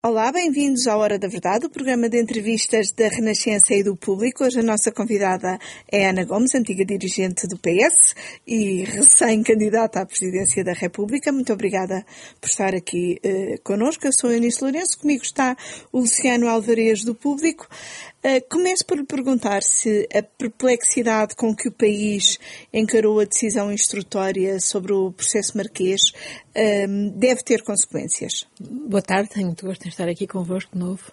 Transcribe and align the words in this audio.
Olá, 0.00 0.30
bem-vindos 0.30 0.86
à 0.86 0.96
Hora 0.96 1.18
da 1.18 1.26
Verdade, 1.26 1.66
o 1.66 1.70
programa 1.70 2.08
de 2.08 2.22
entrevistas 2.22 2.92
da 2.92 3.08
Renascença 3.08 3.74
e 3.74 3.82
do 3.82 3.96
Público. 3.96 4.44
Hoje 4.44 4.60
a 4.60 4.62
nossa 4.62 4.92
convidada 4.92 5.58
é 5.90 6.08
Ana 6.08 6.24
Gomes, 6.24 6.54
antiga 6.54 6.84
dirigente 6.84 7.48
do 7.48 7.58
PS 7.58 8.14
e 8.46 8.84
recém-candidata 8.84 10.00
à 10.00 10.06
presidência 10.06 10.62
da 10.62 10.72
República. 10.72 11.32
Muito 11.32 11.52
obrigada 11.52 12.06
por 12.40 12.48
estar 12.48 12.76
aqui 12.76 13.20
uh, 13.24 13.60
connosco. 13.64 14.06
Eu 14.06 14.12
sou 14.12 14.30
a 14.30 14.34
Eunice 14.34 14.62
Lourenço, 14.62 15.00
comigo 15.00 15.24
está 15.24 15.56
o 15.90 15.98
Luciano 15.98 16.46
Alvarez 16.46 17.02
do 17.02 17.12
Público. 17.12 17.66
Uh, 18.18 18.42
começo 18.50 18.84
por 18.84 18.98
lhe 18.98 19.04
perguntar 19.04 19.62
se 19.62 20.08
a 20.12 20.20
perplexidade 20.20 21.36
com 21.36 21.54
que 21.54 21.68
o 21.68 21.72
país 21.72 22.36
encarou 22.72 23.20
a 23.20 23.24
decisão 23.24 23.72
instrutória 23.72 24.58
sobre 24.58 24.92
o 24.92 25.12
processo 25.12 25.56
marquês 25.56 26.00
uh, 26.10 27.10
deve 27.14 27.44
ter 27.44 27.62
consequências. 27.62 28.44
Boa 28.60 29.00
tarde, 29.00 29.30
tenho 29.30 29.46
muito 29.46 29.64
gosto 29.64 29.84
em 29.84 29.88
estar 29.88 30.08
aqui 30.08 30.26
convosco 30.26 30.72
de 30.72 30.80
novo. 30.80 31.12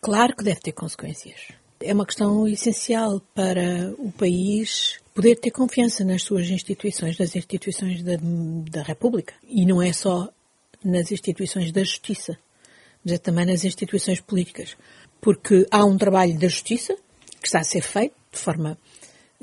Claro 0.00 0.36
que 0.36 0.44
deve 0.44 0.60
ter 0.60 0.70
consequências. 0.70 1.48
É 1.80 1.92
uma 1.92 2.06
questão 2.06 2.46
essencial 2.46 3.20
para 3.34 3.92
o 3.98 4.12
país 4.12 5.00
poder 5.12 5.34
ter 5.34 5.50
confiança 5.50 6.04
nas 6.04 6.22
suas 6.22 6.48
instituições, 6.48 7.18
nas 7.18 7.34
instituições 7.34 8.04
da, 8.04 8.12
da 8.70 8.82
República. 8.84 9.34
E 9.42 9.66
não 9.66 9.82
é 9.82 9.92
só 9.92 10.28
nas 10.84 11.10
instituições 11.10 11.72
da 11.72 11.82
justiça, 11.82 12.38
mas 13.04 13.14
é 13.14 13.18
também 13.18 13.46
nas 13.46 13.64
instituições 13.64 14.20
políticas 14.20 14.76
porque 15.24 15.66
há 15.70 15.82
um 15.86 15.96
trabalho 15.96 16.38
da 16.38 16.48
justiça 16.48 16.94
que 17.40 17.46
está 17.46 17.60
a 17.60 17.64
ser 17.64 17.80
feito 17.80 18.14
de 18.30 18.38
forma 18.38 18.76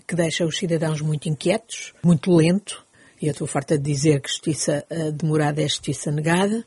que 0.07 0.16
deixa 0.16 0.45
os 0.45 0.55
cidadãos 0.55 1.02
muito 1.02 1.27
inquietos, 1.27 1.91
muito 2.04 2.31
lento, 2.31 2.85
e 3.20 3.26
eu 3.26 3.31
estou 3.31 3.48
farta 3.48 3.80
de 3.80 3.91
dizer 3.91 4.21
que 4.21 4.30
justiça 4.30 4.85
uh, 4.91 5.12
demorada 5.12 5.59
é 5.59 5.67
justiça 5.67 6.12
negada, 6.12 6.63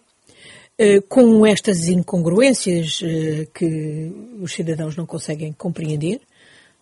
uh, 0.80 1.02
com 1.09 1.46
estas 1.46 1.87
incongruências 1.87 3.02
uh, 3.02 3.46
que 3.54 4.12
os 4.40 4.52
cidadãos 4.52 4.96
não 4.96 5.06
conseguem 5.06 5.52
compreender, 5.52 6.21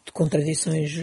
de 0.03 0.11
contradições 0.11 0.99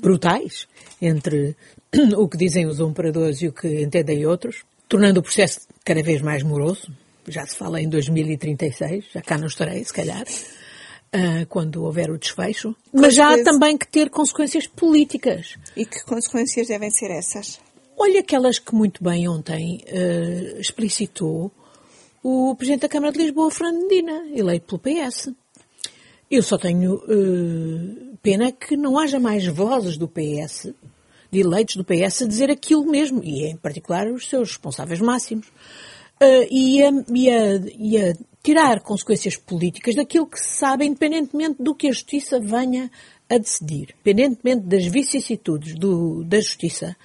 brutais 0.00 0.68
entre 1.02 1.56
o 2.16 2.28
que 2.28 2.38
dizem 2.38 2.64
os 2.64 2.78
operadores 2.78 3.42
e 3.42 3.48
o 3.48 3.52
que 3.52 3.82
entendem 3.82 4.24
outros, 4.24 4.62
tornando 4.88 5.18
o 5.18 5.22
processo 5.22 5.66
cada 5.84 6.00
vez 6.00 6.22
mais 6.22 6.44
moroso, 6.44 6.90
já 7.28 7.46
se 7.46 7.56
fala 7.56 7.80
em 7.80 7.88
2036, 7.88 9.06
já 9.12 9.22
cá 9.22 9.38
não 9.38 9.46
estarei, 9.46 9.84
se 9.84 9.92
calhar, 9.92 10.22
uh, 10.22 11.46
quando 11.48 11.84
houver 11.84 12.10
o 12.10 12.18
desfecho. 12.18 12.74
Mas 12.92 13.14
já 13.14 13.34
há 13.34 13.42
também 13.42 13.76
que 13.76 13.86
ter 13.86 14.10
consequências 14.10 14.66
políticas. 14.66 15.56
E 15.76 15.84
que 15.84 16.04
consequências 16.04 16.68
devem 16.68 16.90
ser 16.90 17.10
essas? 17.10 17.60
Olha 17.98 18.20
aquelas 18.20 18.58
que 18.58 18.74
muito 18.74 19.02
bem 19.02 19.28
ontem 19.28 19.82
uh, 19.86 20.60
explicitou 20.60 21.50
o 22.22 22.54
Presidente 22.56 22.82
da 22.82 22.88
Câmara 22.88 23.12
de 23.12 23.18
Lisboa, 23.18 23.50
Fernando 23.50 23.82
Medina, 23.86 24.26
eleito 24.34 24.78
pelo 24.78 25.06
PS. 25.06 25.30
Eu 26.30 26.42
só 26.42 26.58
tenho 26.58 26.96
uh, 26.96 28.18
pena 28.20 28.50
que 28.50 28.76
não 28.76 28.98
haja 28.98 29.20
mais 29.20 29.46
vozes 29.46 29.96
do 29.96 30.08
PS, 30.08 30.74
de 31.30 31.40
eleitos 31.40 31.76
do 31.76 31.84
PS, 31.84 32.22
a 32.22 32.26
dizer 32.26 32.50
aquilo 32.50 32.84
mesmo, 32.84 33.22
e 33.22 33.46
em 33.46 33.56
particular 33.56 34.08
os 34.08 34.28
seus 34.28 34.48
responsáveis 34.48 35.00
máximos 35.00 35.46
uh, 36.20 36.46
e, 36.50 36.82
a, 36.82 36.90
e, 37.12 37.30
a, 37.30 37.56
e 37.78 37.98
a 37.98 38.14
tirar 38.42 38.80
consequências 38.80 39.36
políticas 39.36 39.94
daquilo 39.94 40.26
que 40.26 40.38
se 40.38 40.56
sabe, 40.56 40.86
independentemente 40.86 41.62
do 41.62 41.74
que 41.74 41.88
a 41.88 41.92
Justiça 41.92 42.38
venha 42.38 42.90
a 43.28 43.38
decidir, 43.38 43.94
independentemente 43.94 44.66
das 44.66 44.86
vicissitudes 44.86 45.74
do, 45.74 46.22
da 46.24 46.38
Justiça, 46.38 46.96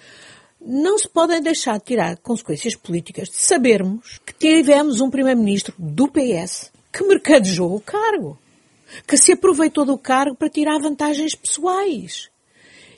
não 0.63 0.97
se 0.99 1.09
podem 1.09 1.41
deixar 1.41 1.79
de 1.79 1.85
tirar 1.85 2.17
consequências 2.17 2.75
políticas 2.75 3.29
de 3.29 3.37
sabermos 3.37 4.19
que 4.23 4.33
tivemos 4.33 5.01
um 5.01 5.09
Primeiro-Ministro 5.09 5.73
do 5.77 6.07
PS 6.07 6.71
que 6.93 7.03
mercadejou 7.03 7.73
o 7.73 7.81
cargo, 7.81 8.37
que 9.07 9.17
se 9.17 9.31
aproveitou 9.31 9.85
do 9.85 9.97
cargo 9.97 10.35
para 10.35 10.49
tirar 10.49 10.77
vantagens 10.79 11.33
pessoais. 11.33 12.29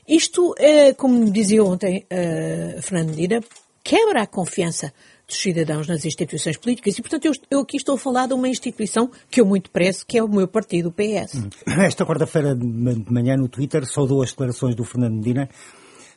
Isto, 0.05 0.53
é, 0.57 0.93
como 0.93 1.31
dizia 1.31 1.63
ontem 1.63 2.05
uh, 2.11 2.81
Fernando 2.81 3.11
Medina, 3.11 3.41
quebra 3.81 4.23
a 4.23 4.27
confiança 4.27 4.93
dos 5.27 5.41
cidadãos 5.41 5.87
nas 5.87 6.05
instituições 6.05 6.57
políticas. 6.57 6.97
E, 6.97 7.01
portanto, 7.01 7.25
eu, 7.25 7.31
eu, 7.49 7.59
aqui 7.61 7.77
estou 7.77 7.95
a 7.95 7.97
falar 7.97 8.27
de 8.27 8.33
uma 8.33 8.47
instituição 8.47 9.09
que 9.29 9.41
eu 9.41 9.45
muito 9.45 9.71
prezo, 9.71 10.05
que 10.05 10.17
é 10.17 10.23
o 10.23 10.27
meu 10.27 10.47
partido, 10.47 10.89
o 10.89 10.91
PS. 10.91 11.35
Hum. 11.35 11.49
Esta 11.81 12.05
quarta-feira 12.05 12.55
de 12.55 12.65
manhã 13.09 13.35
no 13.37 13.47
Twitter 13.47 13.85
saudou 13.85 14.21
as 14.21 14.31
declarações 14.31 14.75
do 14.75 14.83
Fernando 14.83 15.15
Medina, 15.15 15.49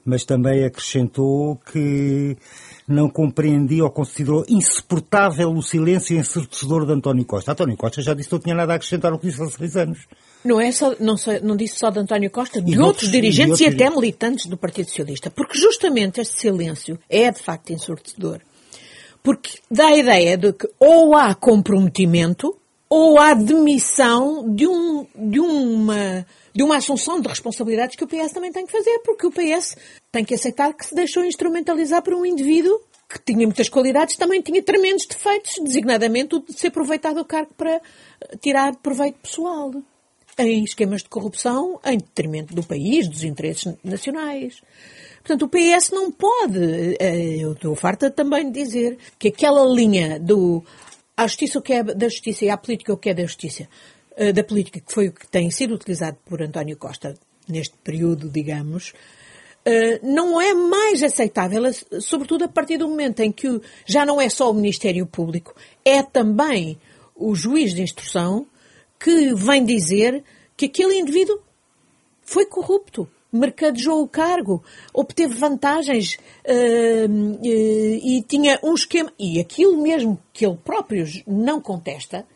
mas 0.05 0.25
também 0.25 0.65
acrescentou 0.65 1.57
que 1.73 2.37
não 2.87 3.09
compreendia 3.09 3.83
ou 3.83 3.91
considerou 3.91 4.45
insuportável 4.49 5.51
o 5.51 5.63
silêncio 5.63 6.17
ensurdecedor 6.17 6.87
de 6.87 6.93
António 6.93 7.25
Costa. 7.25 7.53
António 7.53 7.77
Costa 7.77 8.01
já 8.01 8.15
disse 8.15 8.29
que 8.29 8.35
não 8.35 8.41
tinha 8.41 8.55
nada 8.55 8.73
a 8.73 8.77
acrescentar 8.77 9.13
ao 9.13 9.19
que 9.19 9.27
disse 9.27 9.43
há 9.43 9.49
seis 9.49 9.77
anos. 9.77 10.07
Não, 10.45 10.61
é 10.61 10.71
só, 10.71 10.95
não, 11.01 11.17
só, 11.17 11.33
não 11.41 11.57
disse 11.57 11.79
só 11.79 11.91
de 11.91 11.99
António 11.99 12.31
Costa, 12.31 12.63
de, 12.63 12.71
outros, 12.73 12.87
outros, 12.87 13.11
dirigentes 13.11 13.61
e, 13.61 13.65
outros... 13.65 13.81
e 13.81 13.85
até 13.85 13.95
militantes 13.95 14.47
do 14.47 14.57
Partido 14.57 14.87
Socialista. 14.87 15.29
Porque 15.29 15.59
justamente 15.59 16.21
este 16.21 16.39
silêncio 16.39 16.99
é 17.09 17.31
de 17.33 17.43
facto 17.43 17.73
ensurdecedor 17.73 18.41
porque 19.27 19.59
dá 19.69 19.89
a 19.89 19.97
ideia 19.97 20.37
de 20.37 20.53
que 20.53 20.71
ou 20.79 21.17
há 21.17 21.35
comprometimento 21.35 22.57
ou 22.89 23.19
há 23.19 23.35
demissão 23.35 24.55
de, 24.55 24.69
um, 24.69 25.05
de, 25.17 25.41
uma, 25.41 26.25
de 26.55 26.63
uma 26.63 26.77
assunção 26.77 27.21
de 27.21 27.27
responsabilidades 27.27 27.97
que 27.97 28.05
o 28.05 28.07
PS 28.07 28.31
também 28.33 28.53
tem 28.53 28.65
que 28.65 28.71
fazer, 28.71 29.01
porque 29.01 29.27
o 29.27 29.33
PS 29.33 29.77
tem 30.13 30.25
que 30.25 30.33
aceitar 30.33 30.73
que 30.73 30.87
se 30.87 30.95
deixou 30.95 31.25
instrumentalizar 31.25 32.03
por 32.03 32.15
um 32.15 32.25
indivíduo 32.25 32.81
que 33.09 33.19
tinha 33.19 33.45
muitas 33.45 33.69
qualidades, 33.69 34.15
também 34.15 34.41
tinha 34.41 34.63
tremendos 34.63 35.07
defeitos, 35.07 35.55
designadamente 35.61 36.37
o 36.37 36.41
de 36.41 36.53
se 36.57 36.69
aproveitar 36.69 37.13
do 37.13 37.25
cargo 37.25 37.51
para 37.57 37.81
tirar 38.41 38.77
proveito 38.77 39.19
pessoal. 39.19 39.73
Em 40.39 40.63
esquemas 40.63 41.03
de 41.03 41.09
corrupção, 41.09 41.81
em 41.85 41.99
detrimento 41.99 42.55
do 42.55 42.63
país, 42.63 43.09
dos 43.09 43.25
interesses 43.25 43.75
nacionais. 43.83 44.61
Portanto, 45.27 45.43
o 45.43 45.49
PS 45.49 45.91
não 45.91 46.13
pode, 46.13 46.97
eh, 47.01 47.39
eu 47.41 47.51
estou 47.51 47.75
farta 47.75 48.09
também 48.09 48.49
de 48.49 48.63
dizer 48.63 48.97
que 49.19 49.27
aquela 49.27 49.65
linha 49.65 50.21
do 50.21 50.63
à 51.17 51.27
justiça 51.27 51.59
o 51.59 51.63
que 51.63 51.73
é 51.73 51.83
da 51.83 52.09
justiça 52.09 52.45
e 52.45 52.49
à 52.49 52.57
política 52.57 52.93
o 52.93 52.97
que 52.97 53.11
é 53.11 53.15
da 53.15 53.25
justiça, 53.25 53.69
eh, 54.17 54.33
da 54.33 54.45
política, 54.45 54.79
que 54.79 54.93
foi 54.93 55.09
o 55.09 55.13
que 55.13 55.27
tem 55.27 55.51
sido 55.51 55.75
utilizado 55.75 56.17
por 56.25 56.41
António 56.41 56.77
Costa 56.77 57.17
neste 57.49 57.75
período, 57.79 58.29
digamos, 58.29 58.93
eh, 59.65 59.99
não 60.01 60.41
é 60.41 60.55
mais 60.55 61.03
aceitável, 61.03 61.65
sobretudo 62.01 62.45
a 62.45 62.49
partir 62.49 62.77
do 62.79 62.89
momento 62.89 63.19
em 63.19 63.33
que 63.33 63.61
já 63.85 64.07
não 64.07 64.21
é 64.21 64.29
só 64.29 64.49
o 64.49 64.55
Ministério 64.55 65.09
Público, 65.09 65.57
é 65.85 66.05
também 66.05 66.79
o 67.17 67.35
juiz 67.35 67.75
de 67.75 67.83
instrução 67.83 68.47
que 68.97 69.35
vem 69.35 69.65
dizer 69.65 70.23
que 70.57 70.67
aquele 70.67 71.01
indivíduo 71.01 71.41
foi 72.23 72.47
corrupto 72.47 73.09
mercadejou 73.37 74.03
o 74.03 74.09
cargo, 74.09 74.63
obteve 74.93 75.35
vantagens 75.35 76.15
uh, 76.45 77.09
uh, 77.09 77.41
e 77.45 78.25
tinha 78.27 78.59
um 78.63 78.75
esquema. 78.75 79.13
E 79.19 79.41
aquilo 79.41 79.81
mesmo 79.81 80.19
que 80.33 80.45
ele 80.45 80.57
próprio 80.57 81.07
não 81.27 81.61
contesta, 81.61 82.27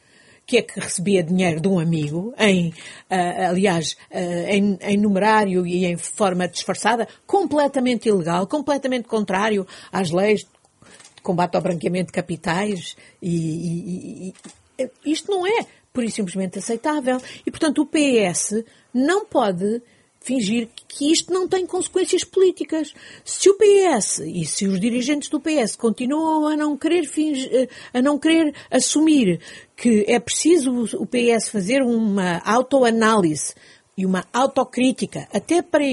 que 0.46 0.58
é 0.58 0.62
que 0.62 0.80
recebia 0.80 1.22
dinheiro 1.22 1.60
de 1.60 1.68
um 1.68 1.78
amigo, 1.78 2.34
em, 2.38 2.70
uh, 2.70 3.48
aliás, 3.50 3.96
em, 4.10 4.78
em, 4.80 4.96
numerário 4.96 5.66
e 5.66 5.84
em 5.86 5.96
forma 5.96 6.48
disfarçada, 6.48 7.06
completamente 7.26 8.08
ilegal, 8.08 8.46
completamente 8.46 9.06
contrário 9.06 9.66
às 9.92 10.10
leis 10.10 10.40
de 10.40 11.22
combate 11.22 11.54
ao 11.54 11.62
branqueamento 11.62 12.06
de 12.06 12.12
capitais. 12.12 12.96
E, 13.22 14.28
e, 14.28 14.34
e 14.78 15.12
isto 15.12 15.30
não 15.30 15.46
é, 15.46 15.66
por 15.92 16.04
isso 16.04 16.16
simplesmente, 16.16 16.58
aceitável. 16.58 17.20
E, 17.44 17.50
portanto, 17.50 17.82
o 17.82 17.86
PS 17.86 18.64
não 18.92 19.24
pode 19.24 19.82
fingir 20.20 20.68
que 20.86 21.10
isto 21.10 21.32
não 21.32 21.48
tem 21.48 21.66
consequências 21.66 22.22
políticas. 22.22 22.92
Se 23.24 23.48
o 23.48 23.54
PS 23.54 24.20
e 24.20 24.44
se 24.44 24.66
os 24.66 24.78
dirigentes 24.78 25.28
do 25.28 25.40
PS 25.40 25.76
continuam 25.76 26.46
a 26.46 26.56
não 26.56 26.76
querer 26.76 27.06
fingir, 27.06 27.50
eh, 27.52 27.68
a 27.92 28.02
não 28.02 28.18
querer 28.18 28.54
assumir 28.70 29.40
que 29.76 30.04
é 30.06 30.20
preciso 30.20 30.70
o 30.98 31.06
PS 31.06 31.48
fazer 31.48 31.82
uma 31.82 32.38
autoanálise 32.44 33.54
e 33.96 34.04
uma 34.04 34.24
autocrítica, 34.32 35.26
até 35.32 35.62
para 35.62 35.84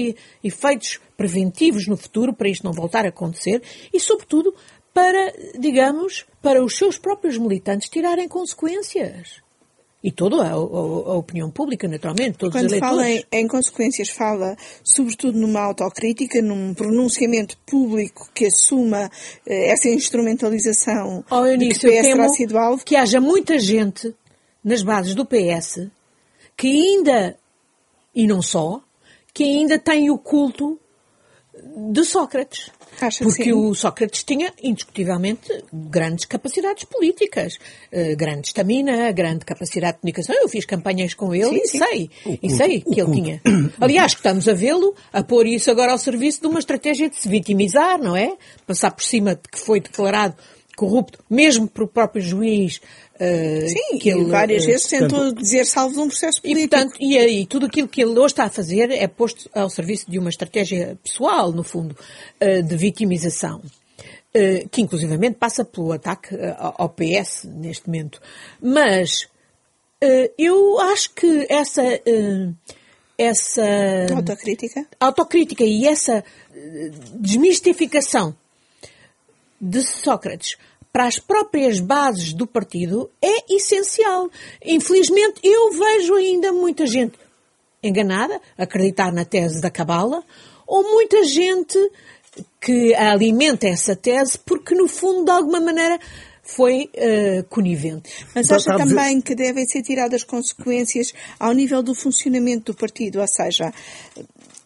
efeitos 0.44 1.00
preventivos 1.16 1.86
no 1.86 1.96
futuro, 1.96 2.32
para 2.32 2.48
isto 2.48 2.64
não 2.64 2.72
voltar 2.72 3.04
a 3.04 3.08
acontecer, 3.08 3.62
e 3.92 3.98
sobretudo 3.98 4.54
para, 4.94 5.32
digamos, 5.58 6.26
para 6.40 6.62
os 6.62 6.76
seus 6.76 6.98
próprios 6.98 7.36
militantes 7.38 7.88
tirarem 7.88 8.28
consequências. 8.28 9.42
E 10.02 10.12
toda 10.12 10.36
a, 10.36 10.50
a, 10.50 10.52
a, 10.52 11.16
opinião 11.16 11.50
pública, 11.50 11.88
naturalmente, 11.88 12.38
todos 12.38 12.54
Quando 12.54 12.66
os 12.66 12.72
eleitores. 12.72 12.96
fala 12.96 13.10
em, 13.10 13.24
em, 13.32 13.48
consequências, 13.48 14.08
fala 14.10 14.56
sobretudo 14.84 15.36
numa 15.36 15.60
autocrítica, 15.60 16.40
num 16.40 16.72
pronunciamento 16.72 17.58
público 17.66 18.30
que 18.32 18.46
assuma 18.46 19.10
eh, 19.44 19.72
essa 19.72 19.88
instrumentalização 19.88 21.24
oh, 21.28 21.44
Eunice, 21.44 21.80
que 21.80 21.88
o 21.88 21.90
PS 21.90 22.02
terá 22.02 22.28
sido 22.28 22.56
alvo. 22.56 22.84
Que 22.84 22.94
haja 22.94 23.20
muita 23.20 23.58
gente 23.58 24.14
nas 24.62 24.82
bases 24.82 25.16
do 25.16 25.26
PS 25.26 25.90
que 26.58 26.66
ainda, 26.66 27.38
e 28.12 28.26
não 28.26 28.42
só, 28.42 28.82
que 29.32 29.44
ainda 29.44 29.78
tem 29.78 30.10
o 30.10 30.18
culto 30.18 30.78
de 31.92 32.04
Sócrates. 32.04 32.72
Acha 33.00 33.24
porque 33.24 33.44
sim. 33.44 33.52
o 33.52 33.74
Sócrates 33.74 34.22
tinha, 34.22 34.52
indiscutivelmente, 34.62 35.64
grandes 35.72 36.24
capacidades 36.24 36.84
políticas, 36.84 37.54
uh, 37.92 38.16
grande 38.16 38.48
estamina, 38.48 39.10
grande 39.12 39.44
capacidade 39.44 39.96
de 39.96 40.00
comunicação. 40.00 40.34
Eu 40.40 40.48
fiz 40.48 40.64
campanhas 40.64 41.14
com 41.14 41.34
ele 41.34 41.48
sim, 41.48 41.62
e 41.62 41.68
sim. 41.68 41.78
sei, 41.78 42.10
e 42.42 42.50
sei 42.50 42.80
que 42.80 43.00
ele 43.00 43.12
tinha. 43.12 43.42
Aliás, 43.80 44.12
estamos 44.12 44.48
a 44.48 44.52
vê-lo 44.52 44.94
a 45.12 45.22
pôr 45.22 45.46
isso 45.46 45.70
agora 45.70 45.92
ao 45.92 45.98
serviço 45.98 46.40
de 46.40 46.46
uma 46.46 46.58
estratégia 46.58 47.08
de 47.08 47.16
se 47.16 47.28
vitimizar, 47.28 47.98
não 47.98 48.16
é? 48.16 48.36
Passar 48.66 48.90
por 48.90 49.02
cima 49.02 49.34
de 49.34 49.48
que 49.50 49.58
foi 49.58 49.80
declarado 49.80 50.34
corrupto, 50.78 51.18
mesmo 51.28 51.66
por 51.66 51.82
o 51.82 51.88
próprio 51.88 52.22
juiz. 52.22 52.80
Uh, 53.16 53.68
Sim, 53.68 53.98
que 53.98 54.08
ele 54.08 54.26
várias 54.26 54.62
uh, 54.62 54.66
vezes 54.66 54.86
tentou 54.86 55.32
dizer 55.32 55.66
salvo 55.66 55.94
de 55.94 56.00
um 56.00 56.06
processo 56.06 56.38
e, 56.38 56.52
político. 56.52 56.68
portanto, 56.70 56.96
e 57.00 57.18
aí, 57.18 57.46
tudo 57.46 57.66
aquilo 57.66 57.88
que 57.88 58.00
ele 58.00 58.12
hoje 58.12 58.32
está 58.32 58.44
a 58.44 58.50
fazer 58.50 58.92
é 58.92 59.08
posto 59.08 59.50
ao 59.52 59.68
serviço 59.68 60.08
de 60.08 60.20
uma 60.20 60.30
estratégia 60.30 60.96
pessoal, 61.02 61.50
no 61.50 61.64
fundo, 61.64 61.96
uh, 62.40 62.62
de 62.62 62.76
vitimização. 62.76 63.60
Uh, 64.28 64.68
que 64.70 64.80
inclusivamente 64.82 65.36
passa 65.36 65.64
pelo 65.64 65.90
ataque 65.90 66.36
ao 66.56 66.88
PS 66.90 67.44
neste 67.44 67.86
momento. 67.86 68.20
Mas 68.60 69.26
eu 70.36 70.78
acho 70.78 71.12
que 71.14 71.46
essa, 71.48 71.82
essa 73.16 74.06
Autocrítica? 74.14 74.86
autocrítica 75.00 75.64
e 75.64 75.86
essa 75.86 76.22
eh, 76.54 76.90
desmistificação 77.14 78.36
de 79.60 79.82
Sócrates 79.82 80.56
para 80.92 81.06
as 81.06 81.18
próprias 81.18 81.80
bases 81.80 82.32
do 82.32 82.46
partido 82.46 83.10
é 83.22 83.54
essencial. 83.54 84.30
Infelizmente, 84.64 85.40
eu 85.42 85.70
vejo 85.72 86.14
ainda 86.14 86.52
muita 86.52 86.86
gente 86.86 87.18
enganada, 87.82 88.40
acreditar 88.56 89.12
na 89.12 89.24
tese 89.24 89.60
da 89.60 89.70
cabala, 89.70 90.24
ou 90.66 90.82
muita 90.82 91.24
gente 91.24 91.78
que 92.60 92.94
alimenta 92.94 93.68
essa 93.68 93.94
tese 93.94 94.38
porque, 94.38 94.74
no 94.74 94.88
fundo, 94.88 95.24
de 95.24 95.30
alguma 95.30 95.60
maneira, 95.60 95.98
foi 96.42 96.90
uh, 96.94 97.44
conivente. 97.44 98.26
Mas 98.34 98.46
Então, 98.46 98.56
acha 98.56 98.76
também 98.76 99.20
que 99.20 99.34
devem 99.34 99.66
ser 99.66 99.82
tiradas 99.82 100.24
consequências 100.24 101.12
ao 101.38 101.52
nível 101.52 101.82
do 101.82 101.94
funcionamento 101.94 102.72
do 102.72 102.78
partido, 102.78 103.20
ou 103.20 103.28
seja, 103.28 103.72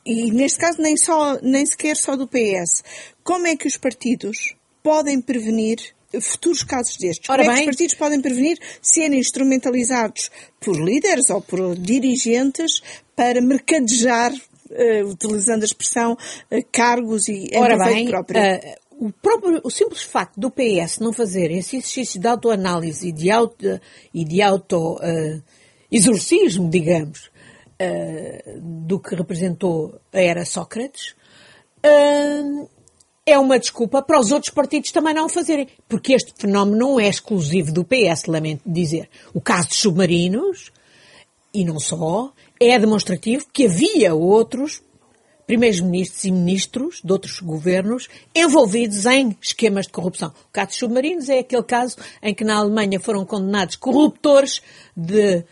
e 0.05 0.31
neste 0.31 0.59
caso 0.59 0.81
nem, 0.81 0.97
só, 0.97 1.39
nem 1.43 1.67
sequer 1.67 1.97
só 1.97 2.17
do 2.17 2.29
PS, 2.29 2.83
como 3.23 3.47
é 3.47 3.57
que 3.57 3.67
os 3.67 3.77
partidos 3.77 4.55
podem 4.83 5.21
prevenir 5.21 5.95
futuros 6.21 6.63
casos 6.63 6.97
destes? 6.97 7.29
Ora 7.31 7.43
como 7.43 7.53
é 7.53 7.55
que 7.55 7.61
bem. 7.61 7.71
os 7.71 7.77
partidos 7.77 7.95
podem 7.95 8.21
prevenir 8.21 8.59
serem 8.81 9.19
instrumentalizados 9.19 10.31
por 10.61 10.77
líderes 10.77 11.31
ou 11.31 11.41
por 11.41 11.75
dirigentes 11.77 12.83
para 13.17 13.41
mercadejar, 13.41 14.33
eh, 14.71 15.03
utilizando 15.05 15.63
a 15.63 15.67
expressão, 15.67 16.17
eh, 16.51 16.63
cargos 16.71 17.29
e 17.29 17.51
Ora 17.55 17.77
bem, 17.77 18.09
próprio? 18.09 18.41
eh, 18.41 18.79
o, 18.91 19.11
próprio, 19.11 19.61
o 19.65 19.71
simples 19.71 20.03
facto 20.03 20.39
do 20.39 20.51
PS 20.51 20.99
não 21.01 21.13
fazer 21.13 21.51
esse 21.51 21.77
exercício 21.77 22.21
de 22.21 22.27
autoanálise 22.27 23.09
e 23.09 23.13
de 23.13 23.31
auto, 23.31 23.81
e 24.13 24.25
de 24.25 24.43
auto 24.43 24.99
exorcismo, 25.91 26.71
digamos, 26.71 27.31
do 28.87 29.01
que 29.01 29.17
representou 29.17 30.01
a 30.13 30.21
era 30.21 30.45
Sócrates, 30.45 31.17
é 33.25 33.39
uma 33.39 33.59
desculpa 33.59 34.03
para 34.03 34.19
os 34.19 34.33
outros 34.33 34.53
partidos 34.53 34.91
também 34.91 35.15
não 35.15 35.29
fazerem. 35.29 35.69
Porque 35.89 36.13
este 36.13 36.33
fenómeno 36.37 36.77
não 36.77 37.01
é 37.01 37.09
exclusivo 37.09 37.73
do 37.73 37.85
PS, 37.85 38.27
lamento 38.27 38.63
dizer. 38.67 39.09
O 39.33 39.41
caso 39.41 39.69
dos 39.69 39.79
submarinos, 39.79 40.73
e 41.55 41.65
não 41.65 41.79
só, 41.79 42.33
é 42.61 42.79
demonstrativo 42.79 43.47
que 43.53 43.67
havia 43.67 44.15
outros 44.15 44.83
primeiros-ministros 45.47 46.25
e 46.25 46.31
ministros 46.31 47.01
de 47.05 47.13
outros 47.13 47.41
governos 47.41 48.09
envolvidos 48.35 49.05
em 49.07 49.37
esquemas 49.41 49.87
de 49.87 49.93
corrupção. 49.93 50.29
O 50.29 50.53
caso 50.53 50.69
dos 50.69 50.79
submarinos 50.79 51.29
é 51.29 51.41
aquele 51.41 51.63
caso 51.63 51.97
em 52.23 52.35
que 52.35 52.45
na 52.45 52.57
Alemanha 52.57 52.99
foram 53.01 53.25
condenados 53.25 53.77
corruptores 53.77 54.63
de, 54.97 55.45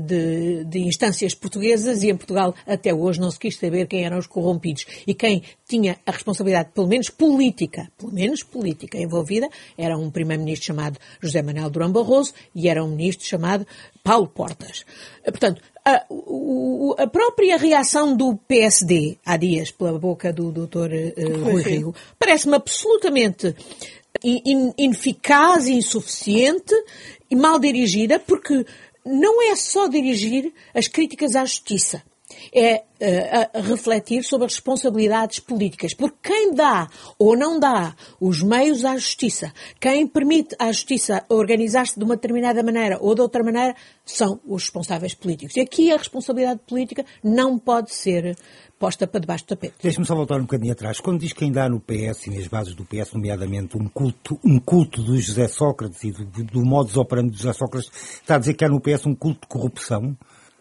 de, 0.00 0.64
de 0.64 0.78
instâncias 0.80 1.34
portuguesas 1.34 2.02
e 2.02 2.10
em 2.10 2.16
Portugal 2.16 2.54
até 2.66 2.92
hoje 2.94 3.20
não 3.20 3.30
se 3.30 3.38
quis 3.38 3.56
saber 3.56 3.86
quem 3.86 4.04
eram 4.04 4.18
os 4.18 4.26
corrompidos. 4.26 4.84
E 5.06 5.14
quem 5.14 5.42
tinha 5.68 5.98
a 6.06 6.10
responsabilidade, 6.10 6.70
pelo 6.74 6.86
menos 6.86 7.08
política, 7.10 7.90
pelo 7.98 8.12
menos 8.12 8.42
política 8.42 8.98
envolvida, 8.98 9.48
era 9.76 9.96
um 9.96 10.10
primeiro-ministro 10.10 10.66
chamado 10.66 10.98
José 11.20 11.42
Manuel 11.42 11.70
Durão 11.70 11.90
Barroso 11.92 12.32
e 12.54 12.68
era 12.68 12.84
um 12.84 12.88
ministro 12.88 13.26
chamado 13.26 13.66
Paulo 14.04 14.28
Portas. 14.28 14.84
Eh, 15.24 15.30
Portanto, 15.30 15.60
a, 15.84 16.04
a 17.02 17.06
própria 17.06 17.56
reação 17.56 18.16
do 18.16 18.36
PSD 18.48 19.18
há 19.24 19.36
dias 19.36 19.70
pela 19.70 19.98
boca 19.98 20.32
do 20.32 20.50
Dr. 20.50 20.92
eh, 20.92 21.14
Rui 21.42 21.62
Rio 21.62 21.94
parece-me 22.18 22.56
absolutamente 22.56 23.54
in- 24.24 24.42
in- 24.44 24.74
ineficaz, 24.78 25.68
insuficiente 25.68 26.74
e 27.30 27.36
mal 27.36 27.58
dirigida, 27.58 28.18
porque 28.18 28.64
não 29.06 29.40
é 29.40 29.54
só 29.54 29.86
dirigir 29.86 30.52
as 30.74 30.88
críticas 30.88 31.36
à 31.36 31.44
justiça. 31.44 32.02
É 32.54 32.84
a 33.54 33.60
refletir 33.60 34.22
sobre 34.22 34.46
as 34.46 34.54
responsabilidades 34.54 35.38
políticas. 35.38 35.92
Porque 35.92 36.16
quem 36.22 36.54
dá 36.54 36.88
ou 37.18 37.36
não 37.36 37.60
dá 37.60 37.94
os 38.20 38.42
meios 38.42 38.84
à 38.84 38.96
justiça, 38.96 39.52
quem 39.78 40.06
permite 40.06 40.56
à 40.58 40.72
justiça 40.72 41.24
organizar-se 41.28 41.98
de 41.98 42.04
uma 42.04 42.16
determinada 42.16 42.62
maneira 42.62 42.98
ou 43.00 43.14
de 43.14 43.20
outra 43.20 43.42
maneira, 43.42 43.74
são 44.04 44.40
os 44.46 44.62
responsáveis 44.62 45.14
políticos. 45.14 45.56
E 45.56 45.60
aqui 45.60 45.92
a 45.92 45.96
responsabilidade 45.96 46.60
política 46.66 47.04
não 47.22 47.58
pode 47.58 47.94
ser 47.94 48.36
posta 48.78 49.06
para 49.06 49.20
debaixo 49.20 49.44
do 49.44 49.48
tapete. 49.48 49.74
Deixe-me 49.82 50.06
só 50.06 50.14
voltar 50.14 50.36
um 50.36 50.42
bocadinho 50.42 50.72
atrás. 50.72 51.00
Quando 51.00 51.20
diz 51.20 51.32
que 51.32 51.44
ainda 51.44 51.64
há 51.64 51.68
no 51.68 51.80
PS 51.80 52.26
e 52.26 52.30
nas 52.30 52.46
bases 52.46 52.74
do 52.74 52.84
PS, 52.84 53.12
nomeadamente, 53.12 53.76
um 53.76 53.88
culto, 53.88 54.38
um 54.44 54.58
culto 54.58 55.02
do 55.02 55.18
José 55.18 55.48
Sócrates 55.48 56.02
e 56.04 56.12
do, 56.12 56.44
do 56.44 56.64
modus 56.64 56.96
operandi 56.96 57.30
do 57.30 57.36
José 57.36 57.52
Sócrates, 57.52 57.90
está 58.20 58.36
a 58.36 58.38
dizer 58.38 58.54
que 58.54 58.64
há 58.64 58.68
no 58.68 58.80
PS 58.80 59.06
um 59.06 59.14
culto 59.14 59.40
de 59.42 59.48
corrupção? 59.48 60.16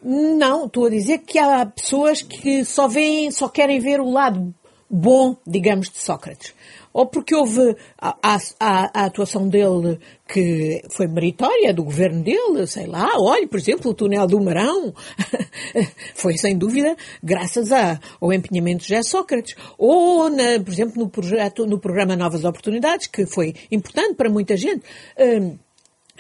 Não, 0.08 0.66
estou 0.68 0.86
a 0.86 0.90
dizer 0.90 1.18
que 1.20 1.40
há 1.40 1.66
pessoas 1.66 2.22
que 2.22 2.64
só 2.64 2.88
veem, 2.88 3.32
só 3.32 3.50
querem 3.50 3.80
ver 3.80 4.00
o 4.00 4.12
lado 4.12 4.54
bom, 4.88 5.36
digamos, 5.48 5.90
de 5.90 5.98
Sócrates. 5.98 6.54
Ou 6.94 7.08
porque 7.08 7.34
houve 7.36 7.76
a, 8.00 8.16
a- 8.22 8.40
a- 8.60 9.06
atuação 9.06 9.50
dele 9.50 10.00
que 10.28 10.82
foi 10.92 11.08
meritória 11.08 11.74
do 11.74 11.84
governo 11.84 12.24
dele, 12.24 12.66
sei 12.68 12.86
lá, 12.86 13.10
olhe, 13.20 13.48
por 13.48 13.60
exemplo, 13.60 13.92
o 13.92 13.94
túnel 13.96 14.28
do 14.28 14.40
Marão 14.40 14.94
foi 16.14 16.38
sem 16.38 16.56
dúvida 16.58 16.96
graças 17.22 17.72
a- 17.72 18.00
ao 18.22 18.32
empenhamento 18.32 18.84
de 18.84 18.90
José 18.90 19.02
Sócrates. 19.04 19.56
Ou, 19.78 20.30
na- 20.30 20.60
por 20.64 20.72
exemplo, 20.72 21.02
no 21.04 21.10
projeto, 21.10 21.66
no 21.66 21.80
programa 21.80 22.16
Novas 22.16 22.46
Oportunidades, 22.46 23.08
que 23.08 23.26
foi 23.26 23.56
importante 23.72 24.14
para 24.14 24.30
muita 24.30 24.56
gente. 24.56 24.84
Hum, 25.20 25.58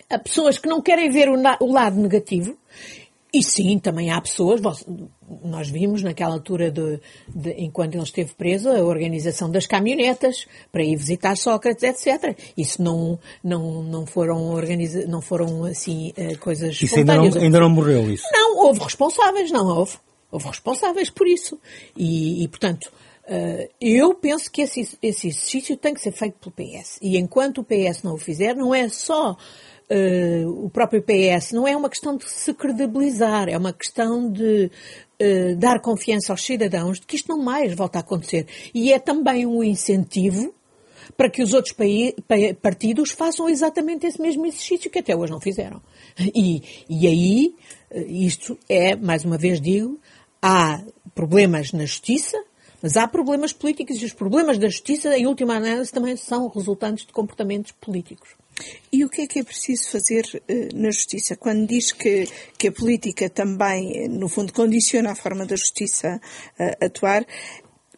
há 0.09 0.19
pessoas 0.19 0.57
que 0.57 0.67
não 0.67 0.81
querem 0.81 1.09
ver 1.11 1.29
o, 1.29 1.35
o 1.61 1.71
lado 1.71 1.97
negativo. 2.01 2.57
E 3.35 3.43
sim, 3.43 3.77
também 3.79 4.11
há 4.11 4.21
pessoas, 4.21 4.61
nós 5.43 5.67
vimos 5.67 6.01
naquela 6.01 6.33
altura, 6.33 6.71
de, 6.71 7.01
de- 7.27 7.55
enquanto 7.57 7.95
ele 7.95 8.03
esteve 8.03 8.33
preso, 8.33 8.69
a 8.69 8.81
organização 8.81 9.51
das 9.51 9.67
caminhonetas 9.67 10.47
para 10.71 10.81
ir 10.81 10.95
visitar 10.95 11.35
Sócrates, 11.35 11.83
etc. 11.83 12.37
Isso 12.55 12.81
não, 12.81 13.19
não, 13.43 13.83
não 13.83 14.05
foram, 14.05 14.51
organiza, 14.51 15.05
não 15.05 15.19
foram 15.19 15.65
assim, 15.65 16.13
eh, 16.15 16.35
coisas 16.35 16.81
Isso 16.81 16.97
ainda 16.97 17.17
não, 17.17 17.23
ainda 17.25 17.59
não 17.59 17.69
morreu, 17.69 18.09
isso. 18.09 18.23
Não, 18.31 18.57
houve 18.59 18.79
responsáveis, 18.79 19.51
não 19.51 19.67
houve. 19.67 19.97
Houve 20.31 20.47
responsáveis 20.47 21.09
por 21.09 21.27
isso. 21.27 21.59
E, 21.93 22.41
e, 22.41 22.47
portanto, 22.47 22.89
eh, 23.27 23.69
eu 23.81 24.13
penso 24.13 24.49
que 24.49 24.61
esse, 24.61 24.97
esse 25.01 25.27
exercício 25.27 25.75
tem 25.75 25.93
que 25.93 25.99
ser 25.99 26.13
feito 26.13 26.37
pelo 26.39 26.53
PS. 26.55 26.99
E 27.01 27.17
enquanto 27.17 27.57
o 27.57 27.63
PS 27.65 28.01
não 28.01 28.13
o 28.13 28.17
fizer, 28.17 28.55
não 28.55 28.73
é 28.73 28.87
só 28.87 29.35
eh, 29.89 30.43
o 30.45 30.69
próprio 30.69 31.01
PS, 31.01 31.51
não 31.51 31.67
é 31.67 31.75
uma 31.75 31.89
questão 31.89 32.17
de 32.17 32.29
se 32.29 32.53
credibilizar, 32.53 33.47
é 33.49 33.57
uma 33.57 33.73
questão 33.73 34.31
de 34.31 34.71
eh, 35.19 35.55
dar 35.55 35.79
confiança 35.79 36.33
aos 36.33 36.43
cidadãos 36.43 36.99
de 36.99 37.05
que 37.05 37.15
isto 37.15 37.29
não 37.29 37.41
mais 37.41 37.73
volta 37.73 37.99
a 37.99 38.01
acontecer. 38.01 38.47
E 38.73 38.91
é 38.91 38.99
também 38.99 39.45
um 39.45 39.63
incentivo 39.63 40.53
para 41.15 41.29
que 41.29 41.43
os 41.43 41.53
outros 41.53 41.75
partidos 42.61 43.11
façam 43.11 43.47
exatamente 43.47 44.07
esse 44.07 44.21
mesmo 44.21 44.45
exercício 44.45 44.89
que 44.89 44.99
até 44.99 45.15
hoje 45.15 45.31
não 45.31 45.39
fizeram. 45.39 45.81
E, 46.33 46.63
e 46.89 47.07
aí, 47.07 47.55
eh, 47.91 48.05
isto 48.07 48.57
é, 48.67 48.95
mais 48.95 49.23
uma 49.23 49.37
vez 49.37 49.61
digo, 49.61 49.99
há 50.41 50.81
problemas 51.13 51.71
na 51.71 51.85
justiça, 51.85 52.37
mas 52.81 52.97
há 52.97 53.07
problemas 53.07 53.53
políticos 53.53 54.01
e 54.01 54.05
os 54.05 54.13
problemas 54.13 54.57
da 54.57 54.67
justiça, 54.67 55.17
em 55.17 55.27
última 55.27 55.55
análise, 55.55 55.91
também 55.91 56.15
são 56.15 56.47
resultantes 56.47 57.05
de 57.05 57.13
comportamentos 57.13 57.71
políticos. 57.71 58.29
E 58.91 59.03
o 59.03 59.09
que 59.09 59.23
é 59.23 59.27
que 59.27 59.39
é 59.39 59.43
preciso 59.43 59.91
fazer 59.91 60.23
eh, 60.47 60.69
na 60.73 60.89
justiça? 60.89 61.35
Quando 61.35 61.67
diz 61.67 61.91
que, 61.91 62.27
que 62.57 62.69
a 62.69 62.71
política 62.71 63.29
também, 63.29 64.05
eh, 64.05 64.07
no 64.07 64.29
fundo, 64.29 64.53
condiciona 64.53 65.11
a 65.11 65.15
forma 65.15 65.45
da 65.45 65.55
justiça 65.55 66.21
eh, 66.57 66.77
atuar, 66.85 67.25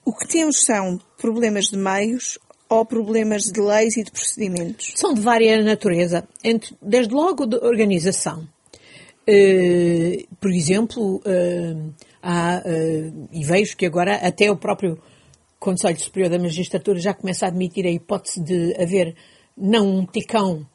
o 0.03 0.13
que 0.13 0.27
temos 0.27 0.63
são 0.63 0.99
problemas 1.17 1.65
de 1.65 1.77
meios 1.77 2.39
ou 2.69 2.85
problemas 2.85 3.43
de 3.43 3.61
leis 3.61 3.97
e 3.97 4.03
de 4.03 4.11
procedimentos? 4.11 4.93
São 4.95 5.13
de 5.13 5.21
vária 5.21 5.61
natureza, 5.61 6.27
entre, 6.43 6.75
desde 6.81 7.13
logo 7.13 7.45
de 7.45 7.57
organização. 7.57 8.47
Eh, 9.27 10.25
por 10.39 10.51
exemplo, 10.51 11.21
há, 12.23 12.63
e 13.31 13.43
vejo 13.43 13.75
que 13.77 13.85
agora 13.85 14.15
até 14.15 14.49
o 14.49 14.57
próprio 14.57 14.99
Conselho 15.59 15.99
Superior 15.99 16.29
da 16.29 16.39
Magistratura 16.39 16.99
já 16.99 17.13
começa 17.13 17.45
a 17.45 17.49
admitir 17.49 17.85
a 17.85 17.91
hipótese 17.91 18.41
de 18.41 18.73
haver 18.81 19.15
não 19.57 19.99
um 19.99 20.05
ticão, 20.05 20.65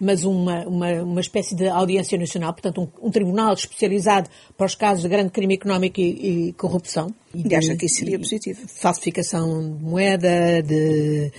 mas 0.00 0.24
uma, 0.24 0.66
uma, 0.66 1.02
uma 1.02 1.20
espécie 1.20 1.54
de 1.54 1.68
audiência 1.68 2.16
nacional, 2.16 2.54
portanto, 2.54 2.80
um, 2.80 3.08
um, 3.08 3.10
tribunal 3.10 3.52
especializado 3.52 4.30
para 4.56 4.66
os 4.66 4.74
casos 4.74 5.02
de 5.02 5.08
grande 5.08 5.30
crime 5.30 5.54
económico 5.54 6.00
e, 6.00 6.48
e 6.48 6.52
corrupção. 6.54 7.14
E, 7.34 7.54
acha 7.54 7.76
que 7.76 7.84
isso 7.84 7.96
seria 7.96 8.18
positivo? 8.18 8.66
Falsificação 8.66 9.76
de 9.76 9.84
moeda, 9.84 10.62
de, 10.62 11.30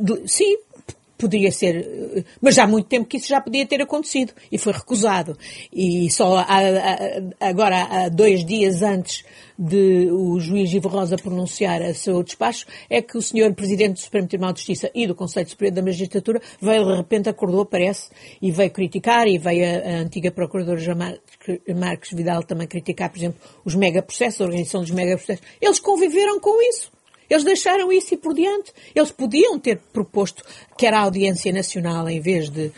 de, 0.00 0.28
Sim, 0.28 0.58
poderia 1.16 1.52
ser, 1.52 2.24
mas 2.40 2.54
já 2.54 2.64
há 2.64 2.66
muito 2.66 2.88
tempo 2.88 3.06
que 3.06 3.16
isso 3.16 3.28
já 3.28 3.40
podia 3.40 3.66
ter 3.66 3.80
acontecido 3.80 4.32
e 4.50 4.58
foi 4.58 4.72
recusado. 4.72 5.36
E 5.72 6.10
só 6.10 6.38
há, 6.38 6.58
agora, 7.40 7.82
há 7.84 8.08
dois 8.08 8.44
dias 8.44 8.82
antes 8.82 9.24
de 9.58 10.10
o 10.10 10.40
juiz 10.40 10.72
Ivo 10.72 10.88
Rosa 10.88 11.16
pronunciar 11.16 11.82
a 11.82 11.94
seu 11.94 12.22
despacho, 12.22 12.66
é 12.90 13.00
que 13.00 13.16
o 13.16 13.22
senhor 13.22 13.54
Presidente 13.54 13.94
do 13.94 14.00
Supremo 14.00 14.26
Tribunal 14.26 14.52
de 14.52 14.60
Justiça 14.60 14.90
e 14.94 15.06
do 15.06 15.14
Conselho 15.14 15.48
Superior 15.48 15.74
da 15.74 15.82
Magistratura 15.82 16.40
veio 16.60 16.84
de 16.84 16.96
repente, 16.96 17.28
acordou, 17.28 17.64
parece, 17.64 18.10
e 18.40 18.50
veio 18.50 18.70
criticar, 18.70 19.26
e 19.28 19.38
veio 19.38 19.64
a, 19.64 19.88
a 19.88 19.94
antiga 20.00 20.30
Procuradora 20.30 20.80
Marques 21.76 22.12
Vidal 22.12 22.42
também 22.42 22.66
criticar, 22.66 23.10
por 23.10 23.18
exemplo, 23.18 23.40
os 23.64 23.74
megaprocessos, 23.74 24.40
a 24.40 24.44
organização 24.44 24.80
dos 24.80 24.90
megaprocessos. 24.90 25.44
Eles 25.60 25.78
conviveram 25.78 26.40
com 26.40 26.60
isso. 26.68 26.91
Eles 27.32 27.44
deixaram 27.44 27.90
isso 27.90 28.12
e 28.12 28.16
por 28.16 28.34
diante. 28.34 28.72
Eles 28.94 29.10
podiam 29.10 29.58
ter 29.58 29.78
proposto 29.92 30.44
quer 30.76 30.94
a 30.94 31.00
audiência 31.00 31.52
nacional 31.52 32.08
em 32.08 32.20
vez 32.20 32.50
de, 32.50 32.72